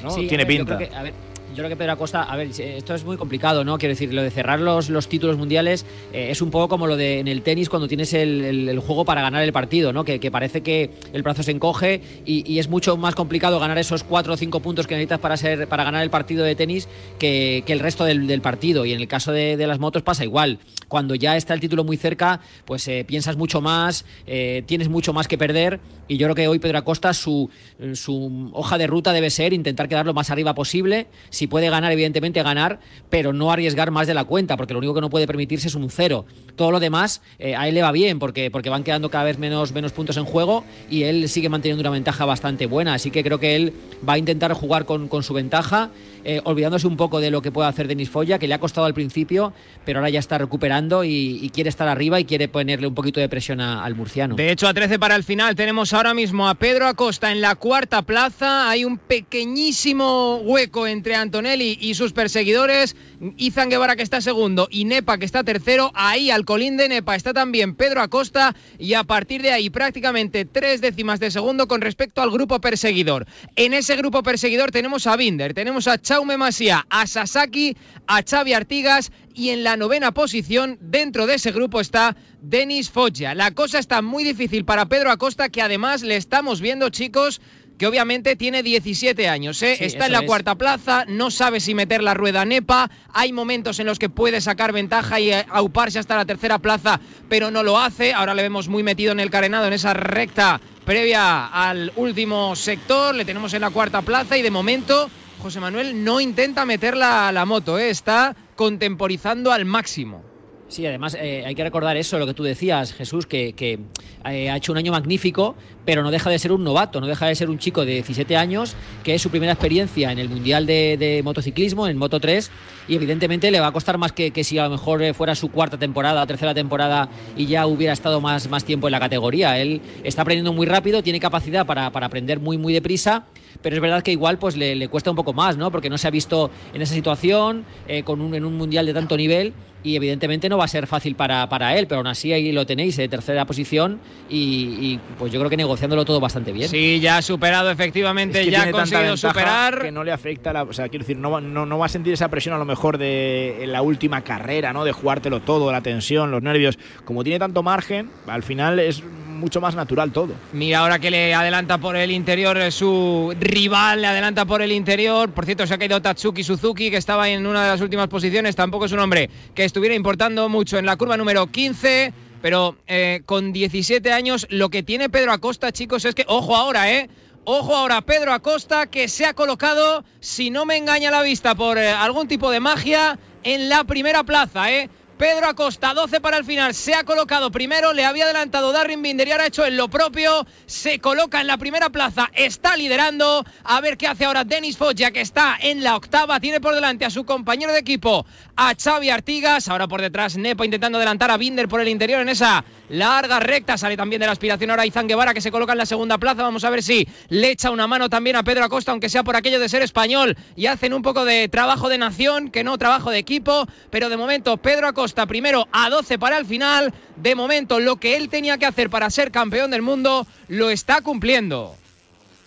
¿No? 0.03 0.11
Sí, 0.11 0.27
tiene 0.27 0.43
yo 0.43 0.47
pinta. 0.47 0.77
creo 0.77 0.89
que- 0.89 0.95
a 0.95 1.03
ver, 1.03 1.13
yo 1.49 1.55
creo 1.55 1.69
que 1.69 1.75
Pedro 1.75 1.93
Acosta, 1.93 2.21
a 2.23 2.35
ver, 2.37 2.47
esto 2.57 2.93
es 2.93 3.03
muy 3.03 3.17
complicado, 3.17 3.63
¿no? 3.63 3.79
Quiero 3.79 3.93
decir, 3.93 4.13
lo 4.13 4.21
de 4.21 4.29
cerrar 4.29 4.59
los, 4.59 4.89
los 4.91 5.09
títulos 5.09 5.35
mundiales 5.35 5.83
eh, 6.13 6.27
es 6.29 6.43
un 6.43 6.51
poco 6.51 6.69
como 6.69 6.85
lo 6.85 6.95
de 6.95 7.19
en 7.19 7.27
el 7.27 7.41
tenis 7.41 7.69
cuando 7.69 7.87
tienes 7.87 8.13
el, 8.13 8.43
el- 8.45 8.69
el 8.69 8.79
juego 8.79 9.03
para 9.03 9.23
ganar 9.23 9.41
el 9.43 9.51
partido, 9.51 9.91
¿no? 9.91 10.03
Que, 10.05 10.19
que 10.19 10.29
parece 10.29 10.61
que 10.61 10.91
el 11.11 11.23
brazo 11.23 11.41
se 11.41 11.49
encoge 11.51 12.01
y, 12.23 12.49
y 12.49 12.59
es 12.59 12.69
mucho 12.69 12.95
más 12.97 13.15
complicado 13.15 13.59
ganar 13.59 13.79
esos 13.79 14.03
cuatro 14.03 14.33
o 14.33 14.37
cinco 14.37 14.59
puntos 14.59 14.85
que 14.85 14.93
necesitas 14.93 15.19
para 15.19 15.37
ser 15.37 15.67
para 15.67 15.83
ganar 15.83 16.03
el 16.03 16.11
partido 16.11 16.45
de 16.45 16.55
tenis 16.55 16.87
que, 17.17 17.63
que 17.65 17.73
el 17.73 17.79
resto 17.79 18.05
del, 18.05 18.27
del 18.27 18.41
partido. 18.41 18.85
Y 18.85 18.93
en 18.93 19.01
el 19.01 19.07
caso 19.07 19.31
de, 19.31 19.57
de 19.57 19.65
las 19.67 19.79
motos 19.79 20.03
pasa 20.03 20.23
igual. 20.23 20.59
Cuando 20.87 21.15
ya 21.15 21.35
está 21.35 21.55
el 21.55 21.59
título 21.59 21.83
muy 21.83 21.97
cerca, 21.97 22.41
pues 22.65 22.87
eh, 22.87 23.03
piensas 23.07 23.37
mucho 23.37 23.59
más, 23.59 24.05
eh, 24.27 24.63
tienes 24.67 24.87
mucho 24.87 25.13
más 25.13 25.27
que 25.27 25.37
perder. 25.37 25.79
Y 26.09 26.17
yo 26.17 26.25
creo 26.25 26.35
que 26.35 26.47
hoy 26.47 26.57
Pedro 26.57 26.79
Acosta, 26.79 27.13
su, 27.13 27.49
su 27.93 28.49
hoja 28.53 28.79
de 28.79 28.87
ruta 28.87 29.13
debe 29.13 29.29
ser 29.29 29.53
intentar 29.53 29.87
quedar 29.87 30.07
lo 30.07 30.13
más 30.15 30.31
arriba 30.31 30.55
posible. 30.55 31.05
Si 31.29 31.45
puede 31.45 31.69
ganar, 31.69 31.91
evidentemente 31.91 32.41
ganar, 32.41 32.79
pero 33.11 33.31
no 33.31 33.51
arriesgar 33.51 33.91
más 33.91 34.07
de 34.07 34.15
la 34.15 34.23
cuenta, 34.23 34.57
porque 34.57 34.73
lo 34.73 34.79
único 34.79 34.95
que 34.95 35.01
no 35.01 35.11
puede 35.11 35.27
permitirse 35.27 35.67
es 35.67 35.75
un 35.75 35.89
cero. 35.91 36.25
Todo 36.55 36.71
lo 36.71 36.79
demás 36.79 37.21
eh, 37.37 37.55
a 37.55 37.67
él 37.67 37.75
le 37.75 37.83
va 37.83 37.91
bien, 37.91 38.17
porque, 38.17 38.49
porque 38.49 38.71
van 38.71 38.83
quedando 38.83 39.11
cada 39.11 39.23
vez 39.23 39.37
menos, 39.37 39.71
menos 39.71 39.91
puntos 39.91 40.17
en 40.17 40.25
juego 40.25 40.65
y 40.89 41.03
él 41.03 41.29
sigue 41.29 41.47
manteniendo 41.47 41.81
una 41.81 41.91
ventaja 41.91 42.25
bastante 42.25 42.65
buena. 42.65 42.95
Así 42.95 43.11
que 43.11 43.23
creo 43.23 43.39
que 43.39 43.55
él 43.55 43.73
va 44.07 44.13
a 44.13 44.17
intentar 44.17 44.51
jugar 44.53 44.85
con, 44.85 45.09
con 45.09 45.21
su 45.21 45.35
ventaja, 45.35 45.91
eh, 46.23 46.41
olvidándose 46.43 46.87
un 46.87 46.97
poco 46.97 47.19
de 47.19 47.31
lo 47.31 47.41
que 47.41 47.51
puede 47.51 47.67
hacer 47.67 47.87
Denis 47.87 48.09
Folla, 48.09 48.39
que 48.39 48.47
le 48.47 48.53
ha 48.53 48.59
costado 48.59 48.85
al 48.85 48.93
principio, 48.93 49.53
pero 49.85 49.99
ahora 49.99 50.09
ya 50.09 50.19
está 50.19 50.37
recuperando 50.37 51.03
y, 51.03 51.49
quiere 51.53 51.69
estar 51.69 51.87
arriba 51.87 52.19
y 52.19 52.25
quiere 52.25 52.47
ponerle 52.47 52.87
un 52.87 52.93
poquito 52.93 53.19
de 53.19 53.27
presión 53.27 53.59
al 53.59 53.95
murciano. 53.95 54.35
De 54.35 54.51
hecho, 54.51 54.67
a 54.67 54.73
13 54.73 54.99
para 54.99 55.15
el 55.15 55.23
final 55.23 55.55
tenemos 55.55 55.93
ahora 55.93 56.13
mismo 56.13 56.47
a 56.47 56.55
Pedro 56.55 56.87
Acosta 56.87 57.31
en 57.31 57.41
la 57.41 57.55
cuarta 57.55 58.01
plaza. 58.03 58.69
Hay 58.69 58.85
un 58.85 58.97
pequeñísimo 58.97 60.37
hueco 60.37 60.87
entre 60.87 61.15
Antonelli 61.15 61.77
y 61.81 61.95
sus 61.95 62.13
perseguidores. 62.13 62.95
Izan 63.37 63.69
Guevara 63.69 63.95
que 63.95 64.03
está 64.03 64.21
segundo 64.21 64.67
y 64.71 64.85
Nepa 64.85 65.17
que 65.17 65.25
está 65.25 65.43
tercero. 65.43 65.91
Ahí 65.93 66.31
al 66.31 66.45
colín 66.45 66.77
de 66.77 66.87
Nepa 66.87 67.15
está 67.15 67.33
también 67.33 67.75
Pedro 67.75 68.01
Acosta 68.01 68.55
y 68.77 68.93
a 68.93 69.03
partir 69.03 69.41
de 69.41 69.51
ahí 69.51 69.69
prácticamente 69.69 70.45
tres 70.45 70.81
décimas 70.81 71.19
de 71.19 71.31
segundo 71.31 71.67
con 71.67 71.81
respecto 71.81 72.21
al 72.21 72.31
grupo 72.31 72.59
perseguidor. 72.61 73.25
En 73.55 73.73
ese 73.73 73.95
grupo 73.95 74.23
perseguidor 74.23 74.71
tenemos 74.71 75.07
a 75.07 75.17
Binder, 75.17 75.53
tenemos 75.53 75.87
a 75.87 76.01
Chaume 76.01 76.37
Masia, 76.37 76.85
a 76.89 77.07
Sasaki, 77.07 77.75
a 78.07 78.21
Xavi 78.23 78.53
Artigas 78.53 79.11
y 79.33 79.49
en 79.49 79.63
la 79.63 79.77
novena 79.77 80.13
posición 80.13 80.77
dentro 80.81 81.25
de 81.25 81.35
ese 81.35 81.51
grupo 81.51 81.79
está 81.79 82.15
Denis 82.41 82.89
Foggia. 82.89 83.35
La 83.35 83.51
cosa 83.51 83.79
está 83.79 84.01
muy 84.01 84.23
difícil 84.23 84.65
para 84.65 84.87
Pedro 84.87 85.11
Acosta 85.11 85.49
que 85.49 85.61
además 85.61 86.01
le 86.01 86.15
estamos 86.15 86.61
viendo 86.61 86.89
chicos 86.89 87.41
que 87.79 87.87
obviamente 87.87 88.35
tiene 88.35 88.61
17 88.61 89.29
años, 89.29 89.63
¿eh? 89.63 89.75
Sí, 89.77 89.85
está 89.85 90.07
en 90.07 90.11
la 90.11 90.19
es. 90.19 90.25
cuarta 90.25 90.55
plaza, 90.55 91.05
no 91.07 91.31
sabe 91.31 91.61
si 91.61 91.73
meter 91.73 92.03
la 92.03 92.13
rueda 92.13 92.43
Nepa, 92.43 92.91
hay 93.13 93.31
momentos 93.31 93.79
en 93.79 93.87
los 93.87 93.97
que 93.97 94.09
puede 94.09 94.41
sacar 94.41 94.73
ventaja 94.73 95.19
y 95.21 95.31
eh, 95.31 95.45
auparse 95.49 95.97
hasta 95.97 96.17
la 96.17 96.25
tercera 96.25 96.59
plaza, 96.59 96.99
pero 97.29 97.49
no 97.51 97.63
lo 97.63 97.79
hace, 97.79 98.13
ahora 98.13 98.35
le 98.35 98.43
vemos 98.43 98.67
muy 98.67 98.83
metido 98.83 99.13
en 99.13 99.21
el 99.21 99.31
carenado, 99.31 99.65
en 99.65 99.73
esa 99.73 99.93
recta 99.93 100.59
previa 100.83 101.47
al 101.47 101.93
último 101.95 102.53
sector, 102.55 103.15
le 103.15 103.23
tenemos 103.23 103.53
en 103.53 103.61
la 103.61 103.69
cuarta 103.69 104.01
plaza 104.01 104.37
y 104.37 104.41
de 104.41 104.51
momento 104.51 105.09
José 105.41 105.61
Manuel 105.61 106.03
no 106.03 106.19
intenta 106.19 106.65
meter 106.65 106.97
la, 106.97 107.31
la 107.31 107.45
moto, 107.45 107.79
¿eh? 107.79 107.89
está 107.89 108.35
contemporizando 108.57 109.53
al 109.53 109.63
máximo. 109.63 110.28
Sí, 110.69 110.85
además 110.85 111.17
eh, 111.19 111.43
hay 111.47 111.55
que 111.55 111.63
recordar 111.63 111.97
eso, 111.97 112.19
lo 112.19 112.27
que 112.27 112.35
tú 112.35 112.43
decías, 112.43 112.93
Jesús, 112.93 113.25
que, 113.25 113.55
eh, 113.59 114.49
ha 114.49 114.55
hecho 114.55 114.71
un 114.71 114.77
año 114.77 114.91
magnífico, 114.91 115.55
pero 115.83 116.03
no 116.03 116.11
deja 116.11 116.29
de 116.29 116.37
ser 116.37 116.51
un 116.51 116.63
novato, 116.63 117.01
no 117.01 117.07
deja 117.07 117.25
de 117.25 117.33
ser 117.33 117.49
un 117.49 117.57
chico 117.57 117.85
de 117.85 117.93
17 117.93 118.37
años, 118.37 118.75
que 119.03 119.15
es 119.15 119.21
su 119.21 119.31
primera 119.31 119.51
experiencia 119.51 120.11
en 120.11 120.19
el 120.19 120.29
Mundial 120.29 120.67
de, 120.67 121.21
motociclismo, 121.23 121.87
en 121.87 121.97
Moto 121.97 122.19
3, 122.19 122.51
y 122.87 122.95
evidentemente 122.95 123.49
le 123.49 123.59
va 123.59 123.67
a 123.67 123.71
costar 123.71 123.97
más 123.97 124.11
que, 124.11 124.29
que 124.29 124.43
si 124.43 124.59
a 124.59 124.65
lo 124.65 124.69
mejor 124.69 125.01
eh, 125.01 125.15
fuera 125.15 125.33
su 125.33 125.49
cuarta 125.49 125.79
temporada, 125.79 126.23
tercera 126.27 126.53
temporada 126.53 127.09
y 127.35 127.47
ya 127.47 127.65
hubiera 127.65 127.93
estado 127.93 128.21
más, 128.21 128.47
más 128.47 128.63
tiempo 128.63 128.87
en 128.87 128.91
la 128.91 128.99
categoría. 128.99 129.57
Él 129.57 129.81
está 130.03 130.21
aprendiendo 130.21 130.53
muy 130.53 130.67
rápido, 130.67 131.01
tiene 131.01 131.19
capacidad 131.19 131.65
para, 131.65 131.89
para 131.91 132.05
aprender 132.05 132.39
muy, 132.39 132.59
muy 132.59 132.73
deprisa, 132.73 133.25
pero 133.63 133.75
es 133.75 133.81
verdad 133.81 134.03
que 134.03 134.11
igual 134.11 134.37
pues 134.37 134.55
le, 134.55 134.75
le 134.75 134.87
cuesta 134.87 135.09
un 135.09 135.15
poco 135.15 135.33
más, 135.33 135.57
¿no? 135.57 135.71
Porque 135.71 135.89
no 135.89 135.97
se 135.97 136.07
ha 136.07 136.11
visto 136.11 136.51
en 136.75 136.83
esa 136.83 136.93
situación, 136.93 137.65
con 138.03 138.21
un, 138.21 138.35
en 138.35 138.45
un 138.45 138.55
Mundial 138.55 138.85
de 138.85 138.93
tanto 138.93 139.17
nivel 139.17 139.53
y 139.83 139.95
evidentemente 139.95 140.49
no 140.49 140.57
va 140.57 140.65
a 140.65 140.67
ser 140.67 140.87
fácil 140.87 141.15
para, 141.15 141.47
para 141.49 141.77
él, 141.77 141.87
pero 141.87 141.99
aún 141.99 142.07
así 142.07 142.33
ahí 142.33 142.51
lo 142.51 142.65
tenéis, 142.65 142.97
eh, 142.99 143.07
tercera 143.07 143.45
posición 143.45 143.99
y, 144.29 144.77
y, 144.79 144.99
pues 145.17 145.31
yo 145.31 145.39
creo 145.39 145.49
que 145.49 145.57
negociándolo 145.57 146.05
todo 146.05 146.19
bastante 146.19 146.51
bien. 146.51 146.69
Sí, 146.69 146.99
ya 146.99 147.17
ha 147.17 147.21
superado 147.21 147.71
efectivamente, 147.71 148.49
ya 148.49 148.63
ha 148.63 148.71
conseguido 148.71 149.15
superar. 149.17 149.81
Que 149.81 149.91
no 149.91 150.03
le 150.03 150.11
afecta, 150.11 150.51
la, 150.53 150.63
o 150.63 150.73
sea, 150.73 150.89
quiero 150.89 151.03
decir, 151.03 151.17
no, 151.17 151.39
no, 151.39 151.65
no, 151.65 151.77
va 151.77 151.85
a 151.85 151.89
sentir 151.89 152.13
esa 152.13 152.27
presión 152.29 152.55
a 152.55 152.57
lo 152.57 152.65
mejor 152.65 152.97
de 152.97 153.63
en 153.63 153.71
la 153.71 153.81
última 153.81 154.21
carrera, 154.21 154.73
¿no? 154.73 154.83
De 154.83 154.91
jugártelo 154.91 155.41
todo, 155.41 155.71
la 155.71 155.81
tensión, 155.81 156.31
los 156.31 156.41
nervios. 156.41 156.77
Como 157.05 157.23
tiene 157.23 157.39
tanto 157.39 157.63
margen, 157.63 158.09
al 158.27 158.43
final 158.43 158.79
es 158.79 159.03
mucho 159.39 159.61
más 159.61 159.75
natural 159.75 160.11
todo. 160.11 160.33
Mira 160.53 160.79
ahora 160.79 160.99
que 160.99 161.09
le 161.09 161.33
adelanta 161.33 161.77
por 161.77 161.95
el 161.95 162.11
interior 162.11 162.57
eh, 162.57 162.71
su 162.71 163.33
rival, 163.39 164.01
le 164.01 164.07
adelanta 164.07 164.45
por 164.45 164.61
el 164.61 164.71
interior. 164.71 165.31
Por 165.31 165.45
cierto, 165.45 165.65
se 165.65 165.73
ha 165.73 165.77
caído 165.77 166.01
Tatsuki 166.01 166.43
Suzuki, 166.43 166.91
que 166.91 166.97
estaba 166.97 167.29
en 167.29 167.47
una 167.47 167.63
de 167.63 167.69
las 167.69 167.81
últimas 167.81 168.07
posiciones. 168.07 168.55
Tampoco 168.55 168.85
es 168.85 168.91
un 168.91 168.99
hombre 168.99 169.29
que 169.55 169.65
estuviera 169.65 169.95
importando 169.95 170.49
mucho 170.49 170.77
en 170.77 170.85
la 170.85 170.97
curva 170.97 171.17
número 171.17 171.47
15. 171.47 172.13
Pero 172.41 172.77
eh, 172.87 173.21
con 173.25 173.51
17 173.51 174.11
años, 174.13 174.47
lo 174.49 174.69
que 174.69 174.83
tiene 174.83 175.09
Pedro 175.09 175.33
Acosta, 175.33 175.71
chicos, 175.71 176.05
es 176.05 176.15
que, 176.15 176.23
ojo 176.27 176.55
ahora, 176.55 176.91
¿eh? 176.91 177.09
Ojo 177.43 177.75
ahora, 177.75 178.01
Pedro 178.01 178.31
Acosta, 178.31 178.87
que 178.87 179.07
se 179.07 179.25
ha 179.25 179.33
colocado, 179.33 180.03
si 180.19 180.49
no 180.49 180.65
me 180.65 180.77
engaña 180.77 181.11
la 181.11 181.21
vista, 181.21 181.55
por 181.55 181.77
eh, 181.77 181.89
algún 181.89 182.27
tipo 182.27 182.51
de 182.51 182.59
magia, 182.59 183.19
en 183.43 183.69
la 183.69 183.83
primera 183.83 184.23
plaza, 184.23 184.71
¿eh? 184.71 184.89
Pedro 185.19 185.49
Acosta, 185.49 185.93
12 185.93 186.21
para 186.21 186.37
el 186.37 186.45
final, 186.45 186.73
se 186.73 186.93
ha 186.93 187.03
colocado 187.03 187.51
primero, 187.51 187.91
le 187.91 188.05
había 188.05 188.23
adelantado 188.23 188.71
Darren 188.71 189.01
Binder 189.01 189.27
y 189.27 189.33
ahora 189.33 189.43
ha 189.43 189.47
hecho 189.47 189.65
en 189.65 189.75
lo 189.75 189.89
propio, 189.89 190.47
se 190.65 190.99
coloca 190.99 191.41
en 191.41 191.47
la 191.47 191.57
primera 191.57 191.89
plaza, 191.89 192.31
está 192.33 192.77
liderando, 192.77 193.43
a 193.65 193.81
ver 193.81 193.97
qué 193.97 194.07
hace 194.07 194.23
ahora 194.23 194.45
Denis 194.45 194.77
Foggia, 194.77 195.11
que 195.11 195.19
está 195.19 195.57
en 195.59 195.83
la 195.83 195.97
octava, 195.97 196.39
tiene 196.39 196.61
por 196.61 196.73
delante 196.73 197.03
a 197.03 197.09
su 197.09 197.25
compañero 197.25 197.73
de 197.73 197.79
equipo, 197.79 198.25
a 198.61 198.75
Xavi 198.75 199.09
Artigas, 199.09 199.69
ahora 199.69 199.87
por 199.87 200.01
detrás 200.01 200.35
Nepo 200.35 200.65
intentando 200.65 200.97
adelantar 200.97 201.31
a 201.31 201.37
Binder 201.37 201.69
por 201.69 201.79
el 201.79 201.87
interior 201.87 202.19
en 202.19 202.27
esa 202.27 202.65
larga 202.89 203.39
recta, 203.39 203.77
sale 203.77 203.95
también 203.95 204.19
de 204.19 204.25
la 204.25 204.33
aspiración 204.33 204.69
ahora 204.69 204.85
Izan 204.85 205.07
Guevara 205.07 205.33
que 205.33 205.39
se 205.39 205.49
coloca 205.49 205.71
en 205.71 205.77
la 205.77 205.85
segunda 205.85 206.17
plaza, 206.17 206.43
vamos 206.43 206.65
a 206.65 206.69
ver 206.69 206.83
si 206.83 207.07
le 207.29 207.51
echa 207.51 207.71
una 207.71 207.87
mano 207.87 208.09
también 208.09 208.35
a 208.35 208.43
Pedro 208.43 208.65
Acosta, 208.65 208.91
aunque 208.91 209.07
sea 209.07 209.23
por 209.23 209.37
aquello 209.37 209.61
de 209.61 209.69
ser 209.69 209.81
español, 209.81 210.35
y 210.57 210.65
hacen 210.65 210.93
un 210.93 211.03
poco 211.03 211.23
de 211.23 211.47
trabajo 211.47 211.87
de 211.87 211.99
nación, 211.99 212.51
que 212.51 212.65
no 212.65 212.77
trabajo 212.77 213.11
de 213.11 213.19
equipo, 213.19 213.65
pero 213.91 214.09
de 214.09 214.17
momento 214.17 214.57
Pedro 214.57 214.89
Acosta 214.89 215.25
primero 215.25 215.65
a 215.71 215.89
12 215.89 216.19
para 216.19 216.37
el 216.37 216.45
final. 216.45 216.93
De 217.15 217.35
momento, 217.35 217.79
lo 217.79 217.95
que 217.95 218.17
él 218.17 218.27
tenía 218.27 218.57
que 218.57 218.65
hacer 218.65 218.89
para 218.89 219.09
ser 219.09 219.31
campeón 219.31 219.71
del 219.71 219.83
mundo 219.83 220.27
lo 220.49 220.69
está 220.69 220.99
cumpliendo. 220.99 221.77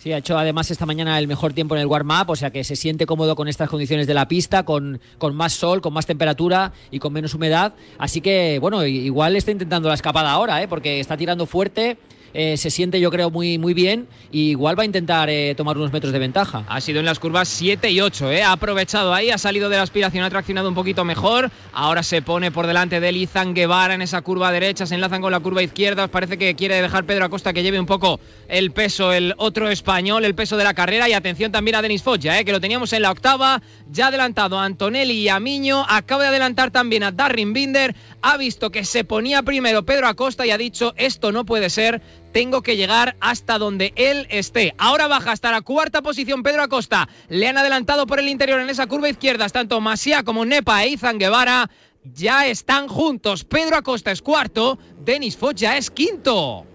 Sí, 0.03 0.11
ha 0.11 0.17
hecho 0.17 0.37
además 0.37 0.69
esta 0.69 0.85
mañana 0.85 1.17
el 1.17 1.29
mejor 1.29 1.53
tiempo 1.53 1.75
en 1.75 1.81
el 1.81 1.87
warm-up, 1.87 2.29
o 2.29 2.35
sea 2.35 2.51
que 2.51 2.65
se 2.65 2.75
siente 2.75 3.05
cómodo 3.05 3.37
con 3.37 3.47
estas 3.47 3.69
condiciones 3.69 4.05
de 4.05 4.13
la 4.13 4.27
pista, 4.27 4.63
con, 4.63 4.99
con, 5.17 5.33
más 5.33 5.53
sol, 5.53 5.79
con 5.79 5.93
más 5.93 6.05
temperatura 6.05 6.73
y 6.91 6.99
con 6.99 7.13
menos 7.13 7.33
humedad. 7.35 7.73
Así 7.97 8.19
que, 8.19 8.59
bueno, 8.59 8.85
igual 8.85 9.37
está 9.37 9.51
intentando 9.51 9.87
la 9.87 9.95
escapada 9.95 10.31
ahora, 10.31 10.61
¿eh? 10.61 10.67
porque 10.67 10.99
está 10.99 11.15
tirando 11.15 11.45
fuerte. 11.45 11.97
Eh, 12.33 12.57
se 12.57 12.69
siente 12.69 12.99
yo 12.99 13.11
creo 13.11 13.29
muy, 13.29 13.57
muy 13.57 13.73
bien 13.73 14.07
y 14.31 14.49
igual 14.49 14.77
va 14.77 14.83
a 14.83 14.85
intentar 14.85 15.29
eh, 15.29 15.53
tomar 15.55 15.77
unos 15.77 15.93
metros 15.93 16.11
de 16.11 16.19
ventaja. 16.19 16.65
Ha 16.67 16.81
sido 16.81 16.99
en 16.99 17.05
las 17.05 17.19
curvas 17.19 17.47
7 17.47 17.89
y 17.91 18.01
8, 18.01 18.31
¿eh? 18.31 18.43
ha 18.43 18.51
aprovechado 18.51 19.13
ahí, 19.13 19.29
ha 19.29 19.37
salido 19.37 19.69
de 19.69 19.77
la 19.77 19.83
aspiración, 19.83 20.23
ha 20.23 20.29
traccionado 20.29 20.69
un 20.69 20.75
poquito 20.75 21.05
mejor, 21.05 21.51
ahora 21.71 22.03
se 22.03 22.21
pone 22.21 22.51
por 22.51 22.67
delante 22.67 22.99
de 22.99 23.11
Izan 23.23 23.53
Guevara 23.53 23.93
en 23.93 24.01
esa 24.01 24.21
curva 24.21 24.51
derecha, 24.51 24.85
se 24.85 24.95
enlazan 24.95 25.21
con 25.21 25.31
la 25.31 25.39
curva 25.39 25.63
izquierda, 25.63 26.07
parece 26.07 26.37
que 26.37 26.55
quiere 26.55 26.81
dejar 26.81 27.05
Pedro 27.05 27.25
Acosta 27.25 27.53
que 27.53 27.63
lleve 27.63 27.79
un 27.79 27.85
poco 27.85 28.19
el 28.49 28.71
peso, 28.71 29.13
el 29.13 29.33
otro 29.37 29.69
español, 29.69 30.25
el 30.25 30.35
peso 30.35 30.57
de 30.57 30.63
la 30.63 30.73
carrera. 30.73 31.07
Y 31.07 31.13
atención 31.13 31.51
también 31.51 31.75
a 31.75 31.81
Denis 31.81 32.03
Foggia, 32.03 32.43
que 32.43 32.51
lo 32.51 32.59
teníamos 32.59 32.93
en 32.93 33.01
la 33.01 33.11
octava, 33.11 33.61
ya 33.89 34.07
adelantado 34.07 34.59
a 34.59 34.65
Antonelli 34.65 35.13
y 35.13 35.29
a 35.29 35.39
Miño, 35.39 35.85
acaba 35.87 36.23
de 36.23 36.29
adelantar 36.29 36.71
también 36.71 37.03
a 37.03 37.11
Darren 37.11 37.53
Binder, 37.53 37.95
ha 38.23 38.37
visto 38.37 38.71
que 38.71 38.85
se 38.85 39.03
ponía 39.03 39.43
primero 39.43 39.83
Pedro 39.83 40.07
Acosta 40.07 40.45
y 40.45 40.51
ha 40.51 40.57
dicho 40.57 40.93
esto 40.97 41.31
no 41.31 41.45
puede 41.45 41.69
ser, 41.69 42.01
tengo 42.31 42.63
que 42.63 42.77
llegar 42.77 43.15
hasta 43.19 43.59
donde 43.59 43.93
él 43.97 44.25
esté. 44.29 44.73
Ahora 44.77 45.07
baja 45.07 45.33
hasta 45.33 45.51
la 45.51 45.61
cuarta 45.61 46.01
posición 46.01 46.41
Pedro 46.41 46.63
Acosta. 46.63 47.09
Le 47.27 47.47
han 47.47 47.57
adelantado 47.57 48.07
por 48.07 48.19
el 48.19 48.29
interior 48.29 48.61
en 48.61 48.69
esa 48.69 48.87
curva 48.87 49.09
izquierda 49.09 49.49
tanto 49.49 49.79
Masia 49.81 50.23
como 50.23 50.45
Nepa 50.45 50.83
e 50.83 50.89
Izan 50.89 51.19
Guevara. 51.19 51.69
Ya 52.15 52.47
están 52.47 52.87
juntos. 52.87 53.43
Pedro 53.43 53.75
Acosta 53.75 54.11
es 54.11 54.21
cuarto, 54.21 54.79
Denis 55.03 55.35
Foggia 55.35 55.77
es 55.77 55.91
quinto. 55.91 56.65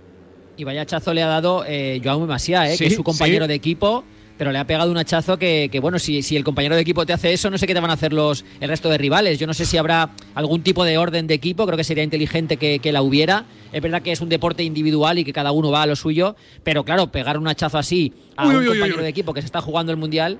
Y 0.56 0.64
vaya 0.64 0.84
chazo 0.84 1.14
le 1.14 1.22
ha 1.22 1.28
dado 1.28 1.64
eh, 1.66 2.00
Joao 2.04 2.20
Masia, 2.26 2.68
eh, 2.68 2.72
sí, 2.72 2.84
que 2.84 2.86
es 2.88 2.96
su 2.96 3.04
compañero 3.04 3.46
sí. 3.46 3.48
de 3.48 3.54
equipo 3.54 4.04
pero 4.38 4.52
le 4.52 4.58
ha 4.58 4.66
pegado 4.66 4.90
un 4.90 4.96
hachazo 4.96 5.36
que, 5.36 5.68
que 5.70 5.80
bueno, 5.80 5.98
si, 5.98 6.22
si, 6.22 6.36
el 6.36 6.44
compañero 6.44 6.76
de 6.76 6.80
equipo 6.80 7.04
te 7.04 7.12
hace 7.12 7.32
eso, 7.32 7.50
no 7.50 7.58
sé 7.58 7.66
qué 7.66 7.74
te 7.74 7.80
van 7.80 7.90
a 7.90 7.94
hacer 7.94 8.12
los 8.12 8.44
el 8.60 8.68
resto 8.68 8.88
de 8.88 8.96
rivales. 8.96 9.38
Yo 9.38 9.46
no 9.46 9.52
sé 9.52 9.66
si 9.66 9.76
habrá 9.76 10.10
algún 10.34 10.62
tipo 10.62 10.84
de 10.84 10.96
orden 10.96 11.26
de 11.26 11.34
equipo, 11.34 11.66
creo 11.66 11.76
que 11.76 11.84
sería 11.84 12.04
inteligente 12.04 12.56
que, 12.56 12.78
que 12.78 12.92
la 12.92 13.02
hubiera. 13.02 13.44
Es 13.72 13.82
verdad 13.82 14.00
que 14.00 14.12
es 14.12 14.20
un 14.20 14.28
deporte 14.28 14.62
individual 14.62 15.18
y 15.18 15.24
que 15.24 15.32
cada 15.32 15.50
uno 15.50 15.70
va 15.70 15.82
a 15.82 15.86
lo 15.86 15.96
suyo, 15.96 16.36
pero 16.62 16.84
claro, 16.84 17.10
pegar 17.10 17.36
un 17.36 17.48
hachazo 17.48 17.76
así 17.76 18.14
a 18.36 18.46
uy, 18.46 18.54
un 18.54 18.60
uy, 18.60 18.66
compañero 18.68 18.98
uy, 18.98 19.02
de 19.02 19.08
equipo 19.08 19.34
que 19.34 19.42
se 19.42 19.46
está 19.46 19.60
jugando 19.60 19.92
el 19.92 19.98
mundial 19.98 20.38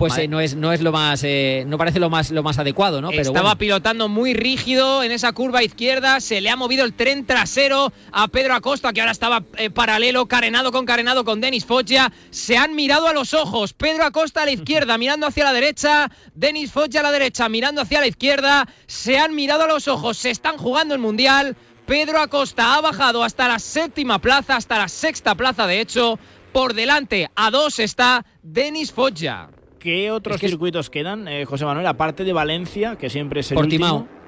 pues 0.00 0.16
eh, 0.16 0.28
no 0.28 0.40
es 0.40 0.56
no 0.56 0.72
es 0.72 0.80
lo 0.80 0.92
más 0.92 1.22
eh, 1.24 1.64
no 1.66 1.76
parece 1.76 2.00
lo 2.00 2.08
más 2.08 2.30
lo 2.30 2.42
más 2.42 2.58
adecuado, 2.58 3.02
¿no? 3.02 3.10
Pero 3.10 3.20
Estaba 3.20 3.50
bueno. 3.50 3.58
pilotando 3.58 4.08
muy 4.08 4.32
rígido 4.32 5.02
en 5.02 5.12
esa 5.12 5.32
curva 5.32 5.62
izquierda, 5.62 6.20
se 6.20 6.40
le 6.40 6.48
ha 6.48 6.56
movido 6.56 6.86
el 6.86 6.94
tren 6.94 7.26
trasero 7.26 7.92
a 8.10 8.28
Pedro 8.28 8.54
Acosta 8.54 8.94
que 8.94 9.00
ahora 9.00 9.12
estaba 9.12 9.44
eh, 9.58 9.68
paralelo, 9.68 10.24
carenado 10.26 10.72
con 10.72 10.86
carenado 10.86 11.24
con 11.24 11.42
Denis 11.42 11.66
Foggia, 11.66 12.10
se 12.30 12.56
han 12.56 12.74
mirado 12.74 13.08
a 13.08 13.12
los 13.12 13.34
ojos, 13.34 13.74
Pedro 13.74 14.04
Acosta 14.04 14.42
a 14.42 14.46
la 14.46 14.52
izquierda 14.52 14.96
mirando 14.98 15.26
hacia 15.26 15.44
la 15.44 15.52
derecha, 15.52 16.10
Denis 16.34 16.72
Foggia 16.72 17.00
a 17.00 17.02
la 17.02 17.12
derecha 17.12 17.48
mirando 17.50 17.82
hacia 17.82 18.00
la 18.00 18.06
izquierda, 18.06 18.66
se 18.86 19.18
han 19.18 19.34
mirado 19.34 19.64
a 19.64 19.68
los 19.68 19.86
ojos, 19.86 20.16
se 20.16 20.30
están 20.30 20.56
jugando 20.56 20.94
el 20.94 21.00
mundial. 21.00 21.56
Pedro 21.84 22.20
Acosta 22.20 22.74
ha 22.76 22.80
bajado 22.80 23.22
hasta 23.22 23.48
la 23.48 23.58
séptima 23.58 24.18
plaza, 24.20 24.56
hasta 24.56 24.78
la 24.78 24.88
sexta 24.88 25.34
plaza 25.34 25.66
de 25.66 25.80
hecho. 25.80 26.18
Por 26.52 26.74
delante, 26.74 27.30
a 27.36 27.50
dos 27.50 27.78
está 27.78 28.24
Denis 28.42 28.92
Foggia. 28.92 29.50
¿Qué 29.80 30.10
otros 30.10 30.36
es 30.36 30.40
que 30.40 30.48
circuitos 30.48 30.86
es... 30.86 30.90
quedan, 30.90 31.26
eh, 31.26 31.44
José 31.44 31.64
Manuel, 31.64 31.86
aparte 31.86 32.22
de 32.22 32.32
Valencia, 32.32 32.96
que 32.96 33.10
siempre 33.10 33.40
es 33.40 33.50
el 33.50 33.56
Portimao. 33.56 33.96
último? 33.96 34.20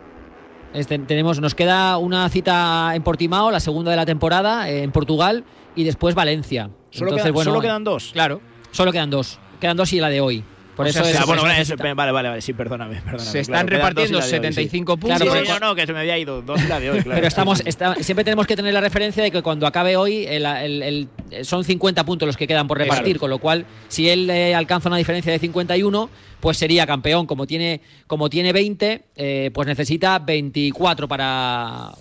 Este, 0.74 0.98
tenemos, 0.98 1.40
nos 1.40 1.54
queda 1.54 1.98
una 1.98 2.28
cita 2.30 2.92
en 2.94 3.02
Portimao, 3.02 3.50
la 3.50 3.60
segunda 3.60 3.90
de 3.90 3.96
la 3.98 4.06
temporada, 4.06 4.70
eh, 4.70 4.82
en 4.82 4.90
Portugal, 4.90 5.44
y 5.76 5.84
después 5.84 6.14
Valencia. 6.14 6.70
Solo, 6.90 7.10
Entonces, 7.10 7.24
quedan, 7.24 7.34
bueno, 7.34 7.50
solo 7.50 7.60
quedan 7.60 7.84
dos. 7.84 8.10
Claro. 8.12 8.40
Solo 8.70 8.90
quedan 8.90 9.10
dos. 9.10 9.38
Quedan 9.60 9.76
dos 9.76 9.92
y 9.92 10.00
la 10.00 10.08
de 10.08 10.20
hoy. 10.20 10.42
Por 10.74 10.86
o 10.86 10.88
eso 10.88 11.04
sea, 11.04 11.20
es, 11.20 11.26
bueno, 11.26 11.46
es 11.50 11.70
eso, 11.70 11.76
vale, 11.76 12.12
vale, 12.12 12.28
vale, 12.30 12.40
sí, 12.40 12.54
perdóname, 12.54 12.96
perdóname 13.04 13.30
Se 13.30 13.40
están 13.40 13.66
claro, 13.66 13.84
repartiendo 13.84 14.22
75 14.22 14.92
hoy, 14.92 14.96
sí. 14.96 15.00
puntos. 15.00 15.22
Claro, 15.22 15.44
sí, 15.44 15.52
no, 15.52 15.58
no, 15.58 15.74
que 15.74 15.86
se 15.86 15.92
me 15.92 15.98
había 16.00 16.16
ido 16.16 16.40
dos 16.40 16.62
y 16.64 16.66
la 16.66 16.80
de 16.80 16.90
hoy, 16.90 17.02
claro. 17.02 17.16
Pero 17.16 17.28
estamos, 17.28 17.62
está, 17.66 17.94
siempre 17.96 18.24
tenemos 18.24 18.46
que 18.46 18.56
tener 18.56 18.72
la 18.72 18.80
referencia 18.80 19.22
de 19.22 19.30
que 19.30 19.42
cuando 19.42 19.66
acabe 19.66 19.96
hoy 19.96 20.24
el, 20.26 20.46
el, 20.46 20.82
el, 20.82 21.08
son 21.42 21.64
50 21.64 22.04
puntos 22.04 22.26
los 22.26 22.36
que 22.36 22.46
quedan 22.46 22.68
por 22.68 22.78
repartir, 22.78 23.18
claro. 23.18 23.20
con 23.20 23.30
lo 23.30 23.38
cual 23.38 23.66
si 23.88 24.08
él 24.08 24.28
eh, 24.30 24.54
alcanza 24.54 24.88
una 24.88 24.98
diferencia 24.98 25.32
de 25.32 25.38
51, 25.38 26.10
pues 26.40 26.56
sería 26.58 26.86
campeón. 26.86 27.26
Como 27.26 27.46
tiene, 27.46 27.80
como 28.06 28.28
tiene 28.30 28.52
20, 28.52 29.02
eh, 29.16 29.50
pues 29.52 29.66
necesita 29.66 30.18
24 30.18 31.08
para 31.08 31.92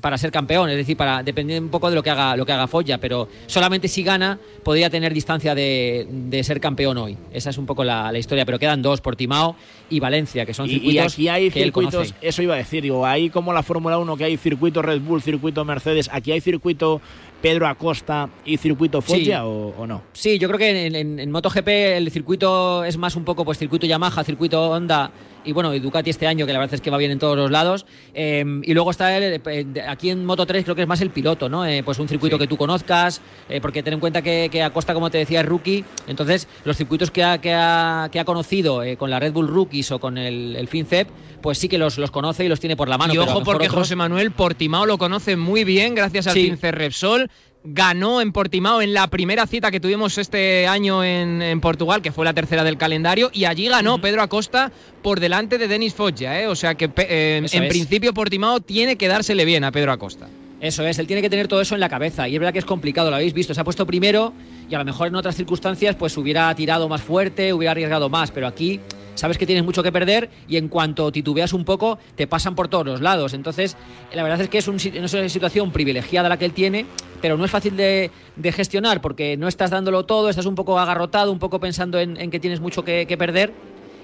para 0.00 0.16
ser 0.16 0.30
campeón, 0.30 0.70
es 0.70 0.76
decir, 0.76 0.96
para 0.96 1.22
depender 1.22 1.60
un 1.60 1.68
poco 1.68 1.90
de 1.90 1.96
lo 1.96 2.02
que 2.02 2.10
haga 2.10 2.36
lo 2.36 2.46
que 2.46 2.52
haga 2.52 2.66
Folla, 2.66 2.98
pero 2.98 3.28
solamente 3.46 3.86
si 3.86 4.02
gana 4.02 4.38
podría 4.62 4.88
tener 4.88 5.12
distancia 5.12 5.54
de, 5.54 6.06
de 6.10 6.42
ser 6.42 6.58
campeón 6.58 6.96
hoy. 6.96 7.18
Esa 7.32 7.50
es 7.50 7.58
un 7.58 7.66
poco 7.66 7.84
la, 7.84 8.10
la, 8.10 8.18
historia, 8.18 8.46
pero 8.46 8.58
quedan 8.58 8.80
dos, 8.80 9.00
Portimao 9.02 9.56
y 9.90 10.00
Valencia, 10.00 10.46
que 10.46 10.54
son 10.54 10.68
circuitos 10.68 11.18
y, 11.18 11.22
y 11.22 11.28
aquí 11.28 11.28
hay 11.28 11.50
que 11.50 11.64
circuitos, 11.64 12.14
eso 12.22 12.42
iba 12.42 12.54
a 12.54 12.58
decir, 12.58 12.82
digo, 12.82 13.04
hay 13.04 13.28
como 13.28 13.52
la 13.52 13.62
Fórmula 13.62 13.98
1 13.98 14.16
que 14.16 14.24
hay 14.24 14.36
circuito 14.38 14.80
Red 14.80 15.02
Bull, 15.02 15.20
circuito 15.20 15.64
Mercedes, 15.66 16.08
aquí 16.10 16.32
hay 16.32 16.40
circuito 16.40 17.02
Pedro 17.40 17.66
Acosta 17.68 18.28
y 18.44 18.56
circuito 18.56 19.00
Foggia 19.00 19.38
sí. 19.38 19.44
o, 19.44 19.74
o, 19.78 19.86
no? 19.86 20.02
Sí, 20.12 20.38
yo 20.38 20.48
creo 20.48 20.58
que 20.58 20.86
en, 20.86 20.94
en, 20.96 21.18
en, 21.20 21.30
MotoGP 21.30 21.68
el 21.68 22.10
circuito 22.10 22.84
es 22.84 22.96
más 22.96 23.14
un 23.16 23.24
poco 23.24 23.44
pues 23.44 23.58
circuito 23.58 23.86
Yamaha, 23.86 24.24
circuito 24.24 24.70
Honda 24.70 25.10
y 25.44 25.52
bueno, 25.52 25.72
y 25.72 25.78
Ducati 25.78 26.10
este 26.10 26.26
año, 26.26 26.44
que 26.46 26.52
la 26.52 26.58
verdad 26.58 26.74
es 26.74 26.80
que 26.80 26.90
va 26.90 26.98
bien 26.98 27.12
en 27.12 27.18
todos 27.18 27.36
los 27.36 27.50
lados. 27.50 27.86
Eh, 28.12 28.44
y 28.64 28.74
luego 28.74 28.90
está 28.90 29.16
el, 29.16 29.40
eh, 29.46 29.66
aquí 29.88 30.10
en 30.10 30.26
Moto 30.26 30.44
3 30.44 30.64
creo 30.64 30.74
que 30.76 30.82
es 30.82 30.88
más 30.88 31.00
el 31.00 31.10
piloto, 31.10 31.48
¿no? 31.48 31.64
Eh, 31.64 31.82
pues 31.84 31.98
un 32.00 32.08
circuito 32.08 32.38
que 32.38 32.46
tú 32.48 32.56
conozcas, 32.58 33.22
eh, 33.48 33.60
porque 33.60 33.82
ten 33.82 33.94
en 33.94 34.00
cuenta 34.00 34.20
que, 34.20 34.48
que 34.52 34.62
Acosta, 34.62 34.92
como 34.92 35.08
te 35.10 35.16
decía, 35.18 35.40
es 35.40 35.46
rookie. 35.46 35.84
Entonces, 36.06 36.48
los 36.64 36.76
circuitos 36.76 37.10
que 37.10 37.22
ha, 37.24 37.38
que 37.40 37.54
ha, 37.54 38.08
que 38.12 38.18
ha 38.20 38.24
conocido 38.26 38.82
eh, 38.82 38.96
con 38.98 39.08
la 39.10 39.20
Red 39.20 39.32
Bull 39.32 39.48
Rookies 39.48 39.90
o 39.92 40.00
con 40.00 40.18
el, 40.18 40.54
el 40.56 40.68
FinCEP, 40.68 41.08
pues 41.40 41.56
sí 41.56 41.68
que 41.68 41.78
los, 41.78 41.96
los 41.98 42.10
conoce 42.10 42.44
y 42.44 42.48
los 42.48 42.60
tiene 42.60 42.76
por 42.76 42.88
la 42.88 42.98
mano. 42.98 43.14
y 43.14 43.16
pero 43.16 43.30
ojo 43.30 43.42
porque 43.44 43.68
otros- 43.68 43.82
José 43.84 43.96
Manuel 43.96 44.32
Portimao 44.32 44.84
lo 44.86 44.98
conoce 44.98 45.36
muy 45.36 45.62
bien 45.64 45.94
gracias 45.94 46.26
al 46.26 46.34
Sí. 46.34 46.46
Pincer 46.48 46.74
Repsol. 46.74 47.30
Ganó 47.64 48.20
en 48.20 48.32
Portimao 48.32 48.80
en 48.80 48.94
la 48.94 49.08
primera 49.08 49.46
cita 49.46 49.70
que 49.70 49.80
tuvimos 49.80 50.16
este 50.16 50.66
año 50.66 51.02
en, 51.04 51.42
en 51.42 51.60
Portugal, 51.60 52.00
que 52.02 52.12
fue 52.12 52.24
la 52.24 52.32
tercera 52.32 52.64
del 52.64 52.78
calendario, 52.78 53.30
y 53.32 53.44
allí 53.44 53.68
ganó 53.68 54.00
Pedro 54.00 54.22
Acosta 54.22 54.70
por 55.02 55.20
delante 55.20 55.58
de 55.58 55.68
Denis 55.68 55.92
Foggia, 55.92 56.40
¿eh? 56.40 56.46
O 56.46 56.54
sea 56.54 56.76
que 56.76 56.90
eh, 56.96 57.38
en 57.38 57.44
es. 57.44 57.68
principio 57.68 58.14
Portimao 58.14 58.60
tiene 58.60 58.96
que 58.96 59.08
dársele 59.08 59.44
bien 59.44 59.64
a 59.64 59.72
Pedro 59.72 59.92
Acosta. 59.92 60.28
Eso 60.60 60.84
es, 60.86 60.98
él 60.98 61.06
tiene 61.06 61.22
que 61.22 61.30
tener 61.30 61.46
todo 61.46 61.60
eso 61.60 61.74
en 61.74 61.80
la 61.80 61.88
cabeza. 61.88 62.28
Y 62.28 62.34
es 62.34 62.40
verdad 62.40 62.52
que 62.52 62.58
es 62.58 62.64
complicado, 62.64 63.10
lo 63.10 63.16
habéis 63.16 63.32
visto. 63.32 63.54
Se 63.54 63.60
ha 63.60 63.64
puesto 63.64 63.86
primero 63.86 64.32
y 64.68 64.74
a 64.74 64.78
lo 64.78 64.84
mejor 64.84 65.08
en 65.08 65.14
otras 65.14 65.36
circunstancias 65.36 65.94
pues 65.94 66.16
hubiera 66.16 66.52
tirado 66.54 66.88
más 66.88 67.00
fuerte, 67.00 67.52
hubiera 67.52 67.72
arriesgado 67.72 68.08
más. 68.08 68.30
Pero 68.32 68.46
aquí 68.48 68.80
sabes 69.18 69.36
que 69.36 69.46
tienes 69.46 69.64
mucho 69.64 69.82
que 69.82 69.92
perder 69.92 70.30
y 70.48 70.56
en 70.56 70.68
cuanto 70.68 71.10
titubeas 71.12 71.52
un 71.52 71.64
poco 71.64 71.98
te 72.14 72.26
pasan 72.26 72.54
por 72.54 72.68
todos 72.68 72.86
los 72.86 73.00
lados. 73.00 73.34
Entonces, 73.34 73.76
la 74.14 74.22
verdad 74.22 74.40
es 74.40 74.48
que 74.48 74.58
es, 74.58 74.68
un 74.68 74.76
es 74.76 75.14
una 75.14 75.28
situación 75.28 75.72
privilegiada 75.72 76.28
la 76.28 76.38
que 76.38 76.44
él 76.44 76.52
tiene, 76.52 76.86
pero 77.20 77.36
no 77.36 77.44
es 77.44 77.50
fácil 77.50 77.76
de, 77.76 78.10
gestionar 78.52 79.00
porque 79.00 79.36
no 79.36 79.48
estás 79.48 79.70
dándolo 79.70 80.04
todo, 80.06 80.30
estás 80.30 80.46
un 80.46 80.54
poco 80.54 80.78
agarrotado, 80.78 81.32
un 81.32 81.38
poco 81.38 81.60
pensando 81.60 81.98
en, 81.98 82.30
que 82.30 82.40
tienes 82.40 82.60
mucho 82.60 82.84
que 82.84 83.16
perder. 83.18 83.52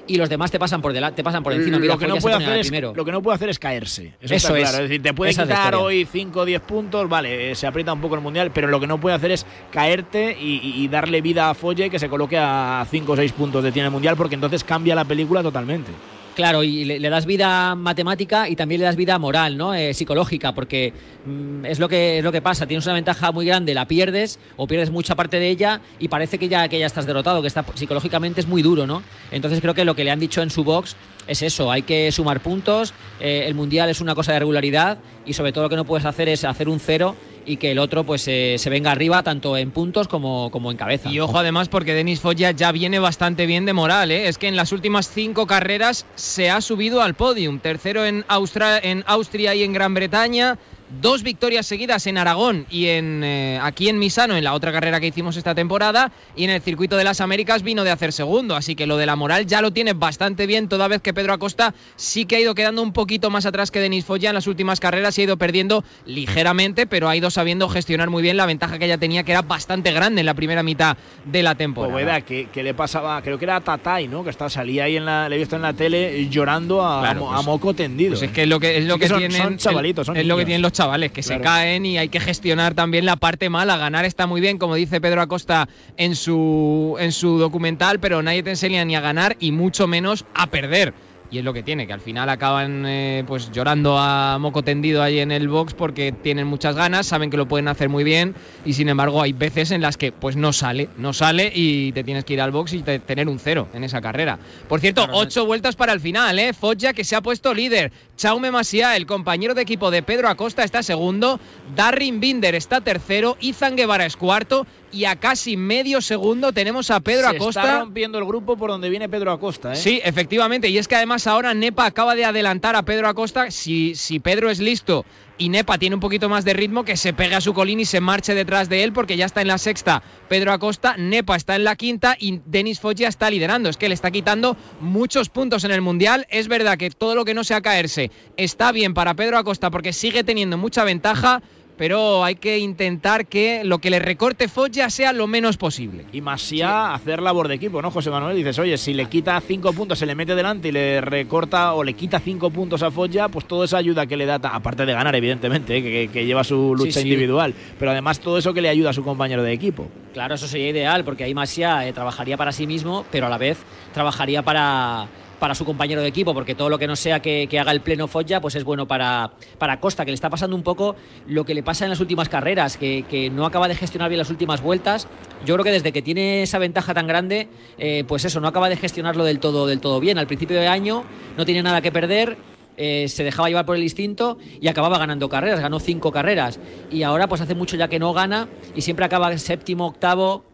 Y 0.06 0.16
los 0.16 0.28
demás 0.28 0.50
te 0.50 0.58
pasan 0.58 0.82
por 0.82 0.92
delante, 0.92 1.16
te 1.16 1.24
pasan 1.24 1.42
por 1.42 1.52
encima. 1.52 1.78
Mira, 1.78 1.94
lo, 1.94 1.98
que 1.98 2.06
no 2.06 2.16
puede 2.16 2.36
hacer 2.36 2.58
es, 2.58 2.70
lo 2.70 3.04
que 3.04 3.12
no 3.12 3.22
puede 3.22 3.36
hacer 3.36 3.48
es 3.48 3.58
caerse. 3.58 4.12
Eso, 4.20 4.34
es. 4.34 4.44
claro. 4.44 4.84
Es 4.84 4.90
decir, 4.90 5.02
te 5.02 5.14
puede 5.14 5.30
Esa 5.30 5.44
quitar 5.44 5.74
hoy 5.74 6.06
5 6.10 6.40
o 6.40 6.44
10 6.44 6.60
puntos, 6.62 7.08
vale, 7.08 7.50
eh, 7.50 7.54
se 7.54 7.66
aprieta 7.66 7.92
un 7.92 8.00
poco 8.00 8.14
el 8.14 8.20
mundial, 8.20 8.50
pero 8.52 8.68
lo 8.68 8.80
que 8.80 8.86
no 8.86 9.00
puede 9.00 9.16
hacer 9.16 9.30
es 9.30 9.46
caerte 9.70 10.36
y 10.38 10.86
darle 10.88 11.20
vida 11.20 11.50
a 11.50 11.54
Folle 11.54 11.88
que 11.88 11.98
se 11.98 12.08
coloque 12.08 12.36
a 12.38 12.86
5 12.90 13.12
o 13.12 13.16
6 13.16 13.32
puntos 13.32 13.64
de 13.64 13.72
tiene 13.72 13.86
el 13.86 13.92
mundial, 13.92 14.16
porque 14.16 14.34
entonces 14.34 14.62
cambia 14.62 14.94
la 14.94 15.04
película 15.04 15.42
totalmente. 15.42 15.90
Claro, 16.34 16.64
y 16.64 16.84
le, 16.84 17.10
das 17.10 17.26
vida 17.26 17.76
matemática 17.76 18.48
y 18.48 18.56
también 18.56 18.80
le 18.80 18.86
das 18.86 18.96
vida 18.96 19.18
moral, 19.20 19.56
¿no? 19.56 19.72
Eh, 19.72 19.94
psicológica, 19.94 20.52
porque 20.52 20.92
mm, 21.24 21.64
es 21.64 21.78
lo 21.78 21.88
que 21.88 22.18
es 22.18 22.24
lo 22.24 22.32
que 22.32 22.42
pasa. 22.42 22.66
Tienes 22.66 22.84
una 22.86 22.94
ventaja 22.94 23.30
muy 23.30 23.46
grande, 23.46 23.72
la 23.72 23.86
pierdes 23.86 24.40
o 24.56 24.66
pierdes 24.66 24.90
mucha 24.90 25.14
parte 25.14 25.38
de 25.38 25.48
ella 25.48 25.80
y 26.00 26.08
parece 26.08 26.38
que 26.38 26.48
ya 26.48 26.68
que 26.68 26.78
ya 26.78 26.86
estás 26.86 27.06
derrotado, 27.06 27.40
que 27.40 27.46
está 27.46 27.64
psicológicamente 27.74 28.40
es 28.40 28.48
muy 28.48 28.62
duro, 28.62 28.84
¿no? 28.84 29.02
Entonces 29.30 29.60
creo 29.60 29.74
que 29.74 29.84
lo 29.84 29.94
que 29.94 30.02
le 30.02 30.10
han 30.10 30.18
dicho 30.18 30.42
en 30.42 30.50
su 30.50 30.64
box 30.64 30.96
es 31.28 31.40
eso. 31.42 31.70
Hay 31.70 31.82
que 31.82 32.10
sumar 32.10 32.40
puntos. 32.40 32.92
eh, 33.20 33.44
el 33.46 33.54
mundial 33.54 33.88
es 33.88 34.00
una 34.00 34.16
cosa 34.16 34.32
de 34.32 34.40
regularidad 34.40 34.98
y 35.24 35.34
sobre 35.34 35.52
todo 35.52 35.64
lo 35.64 35.70
que 35.70 35.76
no 35.76 35.84
puedes 35.84 36.04
hacer 36.04 36.28
es 36.28 36.44
hacer 36.44 36.68
un 36.68 36.80
cero 36.80 37.14
y 37.46 37.56
que 37.58 37.70
el 37.72 37.78
otro 37.78 38.04
pues 38.04 38.26
eh, 38.28 38.56
se 38.58 38.70
venga 38.70 38.90
arriba 38.92 39.22
tanto 39.22 39.56
en 39.56 39.70
puntos 39.70 40.08
como, 40.08 40.50
como 40.50 40.70
en 40.70 40.76
cabeza. 40.76 41.10
Y 41.10 41.20
ojo 41.20 41.38
además 41.38 41.68
porque 41.68 41.94
Denis 41.94 42.20
Foggia 42.20 42.50
ya 42.52 42.72
viene 42.72 42.98
bastante 42.98 43.46
bien 43.46 43.66
de 43.66 43.72
moral, 43.72 44.10
¿eh? 44.10 44.28
es 44.28 44.38
que 44.38 44.48
en 44.48 44.56
las 44.56 44.72
últimas 44.72 45.08
cinco 45.08 45.46
carreras 45.46 46.06
se 46.14 46.50
ha 46.50 46.60
subido 46.60 47.02
al 47.02 47.14
podium, 47.14 47.58
tercero 47.58 48.04
en, 48.06 48.24
Austra- 48.28 48.80
en 48.82 49.04
Austria 49.06 49.54
y 49.54 49.62
en 49.62 49.72
Gran 49.72 49.94
Bretaña, 49.94 50.58
dos 51.00 51.22
victorias 51.22 51.66
seguidas 51.66 52.06
en 52.06 52.18
Aragón 52.18 52.66
y 52.70 52.86
en 52.86 53.22
eh, 53.24 53.58
aquí 53.62 53.88
en 53.88 53.98
Misano, 53.98 54.36
en 54.36 54.44
la 54.44 54.54
otra 54.54 54.70
carrera 54.70 55.00
que 55.00 55.06
hicimos 55.08 55.36
esta 55.36 55.54
temporada, 55.54 56.12
y 56.36 56.44
en 56.44 56.50
el 56.50 56.60
circuito 56.60 56.96
de 56.96 57.04
las 57.04 57.20
Américas 57.20 57.62
vino 57.62 57.84
de 57.84 57.90
hacer 57.90 58.12
segundo, 58.12 58.54
así 58.54 58.74
que 58.74 58.86
lo 58.86 58.96
de 58.96 59.06
la 59.06 59.16
moral 59.16 59.46
ya 59.46 59.60
lo 59.62 59.72
tiene 59.72 59.92
bastante 59.94 60.46
bien, 60.46 60.68
toda 60.68 60.86
vez 60.88 61.00
que 61.02 61.14
Pedro 61.14 61.32
Acosta 61.32 61.74
sí 61.96 62.26
que 62.26 62.36
ha 62.36 62.40
ido 62.40 62.54
quedando 62.54 62.82
un 62.82 62.92
poquito 62.92 63.30
más 63.30 63.46
atrás 63.46 63.70
que 63.70 63.80
Denis 63.80 64.04
Foggia 64.04 64.30
en 64.30 64.34
las 64.34 64.46
últimas 64.46 64.78
carreras 64.78 65.16
y 65.18 65.22
ha 65.22 65.24
ido 65.24 65.36
perdiendo 65.36 65.84
ligeramente, 66.06 66.86
pero 66.86 67.08
ha 67.08 67.16
ido 67.16 67.30
sabiendo 67.30 67.68
gestionar 67.68 68.10
muy 68.10 68.22
bien 68.22 68.36
la 68.36 68.46
ventaja 68.46 68.78
que 68.78 68.84
ella 68.84 68.98
tenía, 68.98 69.24
que 69.24 69.32
era 69.32 69.42
bastante 69.42 69.92
grande 69.92 70.20
en 70.20 70.26
la 70.26 70.34
primera 70.34 70.62
mitad 70.62 70.96
de 71.24 71.42
la 71.42 71.54
temporada. 71.54 71.92
Poveda, 71.92 72.20
que, 72.20 72.48
que 72.52 72.62
le 72.62 72.74
pasaba, 72.74 73.20
creo 73.22 73.38
que 73.38 73.44
era 73.44 73.56
a 73.56 73.60
Tatay, 73.60 74.06
¿no? 74.08 74.22
Que 74.24 74.30
está, 74.30 74.48
salía 74.48 74.84
ahí 74.84 74.96
en 74.96 75.04
la, 75.06 75.28
le 75.28 75.36
he 75.36 75.38
visto 75.38 75.56
en 75.56 75.62
la 75.62 75.72
tele 75.72 76.28
llorando 76.28 76.84
a, 76.84 77.00
Claro, 77.02 77.26
pues- 77.26 77.38
a 77.40 77.42
moco 77.42 77.74
tendido. 77.74 78.10
Pues 78.12 78.22
es 78.22 78.28
¿eh? 78.30 78.32
que 78.32 78.42
es 78.42 78.48
lo 78.48 78.60
que 78.60 78.78
es 78.78 78.84
lo 78.84 78.94
Sí 78.94 79.00
que, 79.00 79.08
son, 79.08 79.18
tienen 79.18 79.42
son 79.42 79.56
chavalitos, 79.58 80.06
son 80.06 80.16
es 80.16 80.26
lo 80.26 80.34
que 80.36 80.40
niños. 80.40 80.46
tienen 80.46 80.62
los 80.62 80.72
chavales 80.74 81.10
que 81.12 81.22
se 81.22 81.40
caen 81.40 81.86
y 81.86 81.96
hay 81.96 82.10
que 82.10 82.20
gestionar 82.20 82.74
también 82.74 83.06
la 83.06 83.16
parte 83.16 83.48
mala. 83.48 83.78
Ganar 83.78 84.04
está 84.04 84.26
muy 84.26 84.42
bien, 84.42 84.58
como 84.58 84.74
dice 84.74 85.00
Pedro 85.00 85.22
Acosta 85.22 85.68
en 85.96 86.14
su 86.14 86.96
en 87.00 87.12
su 87.12 87.38
documental, 87.38 88.00
pero 88.00 88.22
nadie 88.22 88.42
te 88.42 88.50
enseña 88.50 88.84
ni 88.84 88.94
a 88.94 89.00
ganar 89.00 89.36
y 89.40 89.52
mucho 89.52 89.86
menos 89.86 90.26
a 90.34 90.48
perder. 90.48 90.92
Y 91.34 91.38
es 91.38 91.44
lo 91.44 91.52
que 91.52 91.64
tiene, 91.64 91.88
que 91.88 91.92
al 91.92 92.00
final 92.00 92.28
acaban 92.28 92.84
eh, 92.86 93.24
pues 93.26 93.50
llorando 93.50 93.98
a 93.98 94.38
moco 94.38 94.62
tendido 94.62 95.02
ahí 95.02 95.18
en 95.18 95.32
el 95.32 95.48
box 95.48 95.74
porque 95.74 96.12
tienen 96.12 96.46
muchas 96.46 96.76
ganas, 96.76 97.06
saben 97.08 97.28
que 97.28 97.36
lo 97.36 97.48
pueden 97.48 97.66
hacer 97.66 97.88
muy 97.88 98.04
bien 98.04 98.36
y 98.64 98.74
sin 98.74 98.88
embargo 98.88 99.20
hay 99.20 99.32
veces 99.32 99.72
en 99.72 99.80
las 99.82 99.96
que 99.96 100.12
pues 100.12 100.36
no 100.36 100.52
sale, 100.52 100.88
no 100.96 101.12
sale 101.12 101.50
y 101.52 101.90
te 101.90 102.04
tienes 102.04 102.24
que 102.24 102.34
ir 102.34 102.40
al 102.40 102.52
box 102.52 102.74
y 102.74 102.82
te- 102.82 103.00
tener 103.00 103.28
un 103.28 103.40
cero 103.40 103.66
en 103.74 103.82
esa 103.82 104.00
carrera. 104.00 104.38
Por 104.68 104.78
cierto, 104.78 105.08
ocho 105.10 105.44
vueltas 105.44 105.74
para 105.74 105.92
el 105.92 105.98
final, 105.98 106.38
¿eh? 106.38 106.52
Foggia 106.52 106.92
que 106.92 107.02
se 107.02 107.16
ha 107.16 107.20
puesto 107.20 107.52
líder, 107.52 107.90
Chaume 108.16 108.52
Masia, 108.52 108.94
el 108.94 109.06
compañero 109.06 109.54
de 109.54 109.62
equipo 109.62 109.90
de 109.90 110.04
Pedro 110.04 110.28
Acosta 110.28 110.62
está 110.62 110.84
segundo, 110.84 111.40
Darrin 111.74 112.20
Binder 112.20 112.54
está 112.54 112.80
tercero, 112.80 113.36
Izan 113.40 113.74
Guevara 113.74 114.06
es 114.06 114.16
cuarto 114.16 114.68
y 114.94 115.04
a 115.06 115.16
casi 115.16 115.56
medio 115.56 116.00
segundo 116.00 116.52
tenemos 116.52 116.90
a 116.90 117.00
Pedro 117.00 117.30
Se 117.30 117.36
Acosta. 117.36 117.60
está 117.62 117.78
rompiendo 117.80 118.18
el 118.18 118.24
grupo 118.24 118.56
por 118.56 118.70
donde 118.70 118.88
viene 118.88 119.08
Pedro 119.08 119.32
Acosta, 119.32 119.72
¿eh? 119.72 119.76
Sí, 119.76 120.00
efectivamente. 120.04 120.68
Y 120.68 120.78
es 120.78 120.88
que 120.88 120.96
además 120.96 121.26
ahora 121.26 121.52
Nepa 121.54 121.86
acaba 121.86 122.14
de 122.14 122.24
adelantar 122.24 122.76
a 122.76 122.82
Pedro 122.84 123.08
Acosta. 123.08 123.50
Si, 123.50 123.94
si 123.94 124.20
Pedro 124.20 124.50
es 124.50 124.60
listo 124.60 125.04
y 125.36 125.48
Nepa 125.48 125.78
tiene 125.78 125.96
un 125.96 126.00
poquito 126.00 126.28
más 126.28 126.44
de 126.44 126.52
ritmo, 126.52 126.84
que 126.84 126.96
se 126.96 127.12
pegue 127.12 127.34
a 127.34 127.40
su 127.40 127.54
colín 127.54 127.80
y 127.80 127.84
se 127.84 128.00
marche 128.00 128.34
detrás 128.34 128.68
de 128.68 128.84
él, 128.84 128.92
porque 128.92 129.16
ya 129.16 129.26
está 129.26 129.40
en 129.42 129.48
la 129.48 129.58
sexta 129.58 130.02
Pedro 130.28 130.52
Acosta, 130.52 130.94
Nepa 130.96 131.34
está 131.34 131.56
en 131.56 131.64
la 131.64 131.74
quinta 131.74 132.16
y 132.18 132.40
Denis 132.46 132.78
Foggia 132.78 133.08
está 133.08 133.28
liderando. 133.30 133.68
Es 133.68 133.76
que 133.76 133.88
le 133.88 133.94
está 133.94 134.10
quitando 134.12 134.56
muchos 134.80 135.28
puntos 135.28 135.64
en 135.64 135.72
el 135.72 135.80
Mundial. 135.80 136.26
Es 136.30 136.48
verdad 136.48 136.78
que 136.78 136.90
todo 136.90 137.14
lo 137.14 137.24
que 137.24 137.34
no 137.34 137.42
sea 137.42 137.60
caerse 137.60 138.10
está 138.36 138.70
bien 138.70 138.94
para 138.94 139.14
Pedro 139.14 139.38
Acosta 139.38 139.70
porque 139.70 139.92
sigue 139.92 140.22
teniendo 140.22 140.56
mucha 140.56 140.84
ventaja. 140.84 141.42
Pero 141.76 142.22
hay 142.22 142.36
que 142.36 142.58
intentar 142.58 143.26
que 143.26 143.62
lo 143.64 143.78
que 143.78 143.90
le 143.90 143.98
recorte 143.98 144.48
Foggia 144.48 144.90
sea 144.90 145.12
lo 145.12 145.26
menos 145.26 145.56
posible. 145.56 146.04
Y 146.12 146.20
Masía 146.20 146.94
hacer 146.94 147.20
labor 147.20 147.48
de 147.48 147.56
equipo, 147.56 147.82
¿no, 147.82 147.90
José 147.90 148.10
Manuel? 148.10 148.36
Dices, 148.36 148.58
oye, 148.60 148.78
si 148.78 148.94
le 148.94 149.06
quita 149.06 149.40
cinco 149.40 149.72
puntos, 149.72 149.98
se 149.98 150.06
le 150.06 150.14
mete 150.14 150.34
delante 150.34 150.68
y 150.68 150.72
le 150.72 151.00
recorta 151.00 151.74
o 151.74 151.82
le 151.82 151.94
quita 151.94 152.20
cinco 152.20 152.50
puntos 152.50 152.82
a 152.82 152.90
Foggia, 152.90 153.28
pues 153.28 153.46
toda 153.46 153.64
esa 153.64 153.78
ayuda 153.78 154.06
que 154.06 154.16
le 154.16 154.24
da, 154.24 154.36
aparte 154.36 154.86
de 154.86 154.92
ganar, 154.92 155.14
evidentemente, 155.16 155.76
¿eh? 155.78 156.08
que, 156.08 156.24
lleva 156.24 156.44
su 156.44 156.74
lucha 156.76 156.92
Sí, 156.92 157.00
sí. 157.00 157.08
individual, 157.08 157.54
pero 157.78 157.90
además 157.90 158.20
todo 158.20 158.38
eso 158.38 158.54
que 158.54 158.60
le 158.60 158.68
ayuda 158.68 158.90
a 158.90 158.92
su 158.92 159.02
compañero 159.02 159.42
de 159.42 159.52
equipo. 159.52 159.88
Claro, 160.12 160.36
eso 160.36 160.46
sería 160.46 160.68
ideal, 160.68 161.04
porque 161.04 161.24
ahí 161.24 161.34
Masia 161.34 161.86
eh, 161.86 161.92
trabajaría 161.92 162.36
para 162.36 162.52
sí 162.52 162.66
mismo, 162.66 163.04
pero 163.10 163.26
a 163.26 163.28
la 163.28 163.38
vez 163.38 163.58
trabajaría 163.92 164.42
para, 164.42 165.08
para 165.38 165.54
su 165.54 165.64
compañero 165.64 166.02
de 166.02 166.08
equipo, 166.08 166.34
porque 166.34 166.54
todo 166.54 166.68
lo 166.68 166.78
que 166.78 166.86
no 166.86 166.96
sea 166.96 167.20
que, 167.20 167.46
que 167.48 167.58
haga 167.58 167.72
el 167.72 167.80
pleno 167.80 168.08
Foggia, 168.08 168.40
pues 168.40 168.54
es 168.54 168.64
bueno 168.64 168.86
para, 168.86 169.32
para 169.58 169.80
Costa, 169.80 170.04
que 170.04 170.10
le 170.10 170.14
está 170.14 170.30
pasando 170.30 170.56
un 170.56 170.62
poco 170.62 170.96
lo 171.26 171.44
que 171.44 171.54
le 171.54 171.62
pasa 171.62 171.84
en 171.84 171.90
las 171.90 172.00
últimas 172.00 172.28
carreras, 172.28 172.76
que, 172.76 173.04
que 173.08 173.30
no 173.30 173.46
acaba 173.46 173.68
de 173.68 173.74
gestionar 173.74 174.08
bien 174.08 174.18
las 174.18 174.30
últimas 174.30 174.60
vueltas. 174.62 175.08
Yo 175.44 175.54
creo 175.54 175.64
que 175.64 175.72
desde 175.72 175.92
que 175.92 176.02
tiene 176.02 176.42
esa 176.42 176.58
ventaja 176.58 176.94
tan 176.94 177.06
grande, 177.06 177.48
eh, 177.78 178.04
pues 178.06 178.24
eso, 178.24 178.40
no 178.40 178.48
acaba 178.48 178.68
de 178.68 178.76
gestionarlo 178.76 179.24
del 179.24 179.38
todo, 179.38 179.66
del 179.66 179.80
todo 179.80 180.00
bien. 180.00 180.18
Al 180.18 180.26
principio 180.26 180.58
de 180.58 180.68
año 180.68 181.04
no 181.36 181.44
tiene 181.44 181.62
nada 181.62 181.80
que 181.80 181.92
perder, 181.92 182.36
eh, 182.76 183.06
se 183.08 183.22
dejaba 183.22 183.48
llevar 183.48 183.66
por 183.66 183.76
el 183.76 183.82
instinto 183.82 184.38
y 184.60 184.68
acababa 184.68 184.98
ganando 184.98 185.28
carreras, 185.28 185.60
ganó 185.60 185.80
cinco 185.80 186.10
carreras. 186.10 186.58
Y 186.90 187.02
ahora 187.02 187.28
pues 187.28 187.40
hace 187.40 187.54
mucho 187.54 187.76
ya 187.76 187.88
que 187.88 187.98
no 187.98 188.12
gana 188.12 188.48
y 188.74 188.82
siempre 188.82 189.04
acaba 189.04 189.36
séptimo, 189.38 189.86
octavo. 189.86 190.44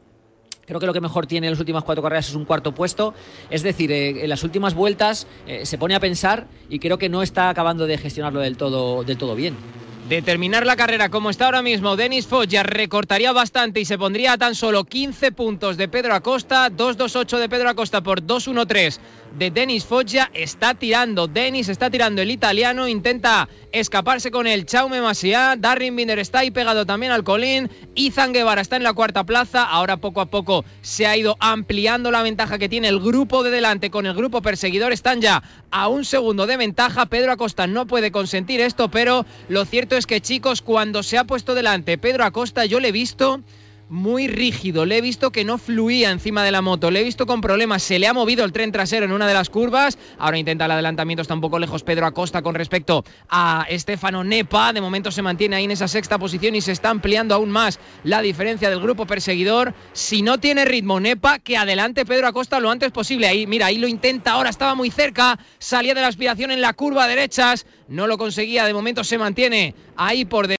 Creo 0.70 0.78
que 0.78 0.86
lo 0.86 0.92
que 0.92 1.00
mejor 1.00 1.26
tiene 1.26 1.48
en 1.48 1.52
las 1.54 1.58
últimas 1.58 1.82
cuatro 1.82 2.00
carreras 2.00 2.28
es 2.28 2.36
un 2.36 2.44
cuarto 2.44 2.72
puesto. 2.72 3.12
Es 3.50 3.64
decir, 3.64 3.90
eh, 3.90 4.22
en 4.22 4.28
las 4.28 4.44
últimas 4.44 4.72
vueltas 4.72 5.26
eh, 5.48 5.66
se 5.66 5.78
pone 5.78 5.96
a 5.96 6.00
pensar 6.00 6.46
y 6.68 6.78
creo 6.78 6.96
que 6.96 7.08
no 7.08 7.24
está 7.24 7.48
acabando 7.48 7.88
de 7.88 7.98
gestionarlo 7.98 8.38
del 8.38 8.56
todo, 8.56 9.02
del 9.02 9.18
todo 9.18 9.34
bien. 9.34 9.56
De 10.10 10.22
terminar 10.22 10.66
la 10.66 10.74
carrera 10.74 11.08
como 11.08 11.30
está 11.30 11.44
ahora 11.44 11.62
mismo, 11.62 11.94
Denis 11.94 12.26
Foggia 12.26 12.64
recortaría 12.64 13.30
bastante 13.30 13.78
y 13.78 13.84
se 13.84 13.96
pondría 13.96 14.32
a 14.32 14.38
tan 14.38 14.56
solo 14.56 14.82
15 14.82 15.30
puntos 15.30 15.76
de 15.76 15.86
Pedro 15.86 16.14
Acosta, 16.14 16.68
2-2-8 16.68 17.38
de 17.38 17.48
Pedro 17.48 17.70
Acosta 17.70 18.02
por 18.02 18.20
2-1-3 18.20 18.98
de 19.38 19.52
Denis 19.52 19.84
Foggia. 19.84 20.28
Está 20.34 20.74
tirando, 20.74 21.28
Denis 21.28 21.68
está 21.68 21.90
tirando 21.90 22.22
el 22.22 22.32
italiano, 22.32 22.88
intenta 22.88 23.48
escaparse 23.70 24.32
con 24.32 24.48
el 24.48 24.66
Chaume 24.66 25.00
Masia, 25.00 25.54
Darrin 25.56 25.94
Binder 25.94 26.18
está 26.18 26.40
ahí 26.40 26.50
pegado 26.50 26.84
también 26.86 27.12
al 27.12 27.22
colín, 27.22 27.70
Izan 27.94 28.32
Guevara 28.32 28.62
está 28.62 28.74
en 28.74 28.82
la 28.82 28.94
cuarta 28.94 29.22
plaza, 29.22 29.62
ahora 29.62 29.98
poco 29.98 30.20
a 30.20 30.26
poco 30.26 30.64
se 30.80 31.06
ha 31.06 31.16
ido 31.16 31.36
ampliando 31.38 32.10
la 32.10 32.22
ventaja 32.22 32.58
que 32.58 32.68
tiene 32.68 32.88
el 32.88 32.98
grupo 32.98 33.44
de 33.44 33.52
delante 33.52 33.90
con 33.90 34.06
el 34.06 34.14
grupo 34.14 34.42
perseguidor, 34.42 34.92
están 34.92 35.20
ya 35.20 35.44
a 35.70 35.86
un 35.86 36.04
segundo 36.04 36.48
de 36.48 36.56
ventaja, 36.56 37.06
Pedro 37.06 37.30
Acosta 37.30 37.68
no 37.68 37.86
puede 37.86 38.10
consentir 38.10 38.60
esto, 38.60 38.90
pero 38.90 39.24
lo 39.48 39.64
cierto 39.64 39.96
es 39.96 39.99
que 40.06 40.20
chicos, 40.20 40.62
cuando 40.62 41.02
se 41.02 41.18
ha 41.18 41.24
puesto 41.24 41.54
delante 41.54 41.98
Pedro 41.98 42.24
Acosta, 42.24 42.64
yo 42.64 42.80
le 42.80 42.88
he 42.88 42.92
visto 42.92 43.40
muy 43.90 44.28
rígido. 44.28 44.86
Le 44.86 44.98
he 44.98 45.00
visto 45.00 45.30
que 45.32 45.44
no 45.44 45.58
fluía 45.58 46.10
encima 46.10 46.44
de 46.44 46.52
la 46.52 46.62
moto. 46.62 46.90
Le 46.90 47.00
he 47.00 47.04
visto 47.04 47.26
con 47.26 47.40
problemas. 47.40 47.82
Se 47.82 47.98
le 47.98 48.06
ha 48.06 48.14
movido 48.14 48.44
el 48.44 48.52
tren 48.52 48.72
trasero 48.72 49.04
en 49.04 49.12
una 49.12 49.26
de 49.26 49.34
las 49.34 49.50
curvas. 49.50 49.98
Ahora 50.18 50.38
intenta 50.38 50.64
el 50.64 50.70
adelantamiento. 50.70 51.22
Está 51.22 51.34
un 51.34 51.40
poco 51.40 51.58
lejos 51.58 51.82
Pedro 51.82 52.06
Acosta 52.06 52.40
con 52.40 52.54
respecto 52.54 53.04
a 53.28 53.66
Estefano 53.68 54.24
Nepa. 54.24 54.72
De 54.72 54.80
momento 54.80 55.10
se 55.10 55.22
mantiene 55.22 55.56
ahí 55.56 55.64
en 55.64 55.72
esa 55.72 55.88
sexta 55.88 56.18
posición 56.18 56.54
y 56.54 56.60
se 56.60 56.72
está 56.72 56.90
ampliando 56.90 57.34
aún 57.34 57.50
más 57.50 57.80
la 58.04 58.22
diferencia 58.22 58.70
del 58.70 58.80
grupo 58.80 59.06
perseguidor. 59.06 59.74
Si 59.92 60.22
no 60.22 60.38
tiene 60.38 60.64
ritmo 60.64 61.00
Nepa, 61.00 61.40
que 61.40 61.56
adelante 61.56 62.06
Pedro 62.06 62.28
Acosta 62.28 62.60
lo 62.60 62.70
antes 62.70 62.92
posible. 62.92 63.26
Ahí, 63.26 63.46
mira, 63.46 63.66
ahí 63.66 63.78
lo 63.78 63.88
intenta 63.88 64.32
ahora. 64.32 64.50
Estaba 64.50 64.74
muy 64.74 64.90
cerca. 64.90 65.38
Salía 65.58 65.94
de 65.94 66.00
la 66.00 66.08
aspiración 66.08 66.52
en 66.52 66.60
la 66.60 66.74
curva 66.74 67.08
derechas. 67.08 67.66
No 67.88 68.06
lo 68.06 68.18
conseguía. 68.18 68.64
De 68.64 68.72
momento 68.72 69.02
se 69.02 69.18
mantiene 69.18 69.74
ahí 69.96 70.24
por 70.24 70.46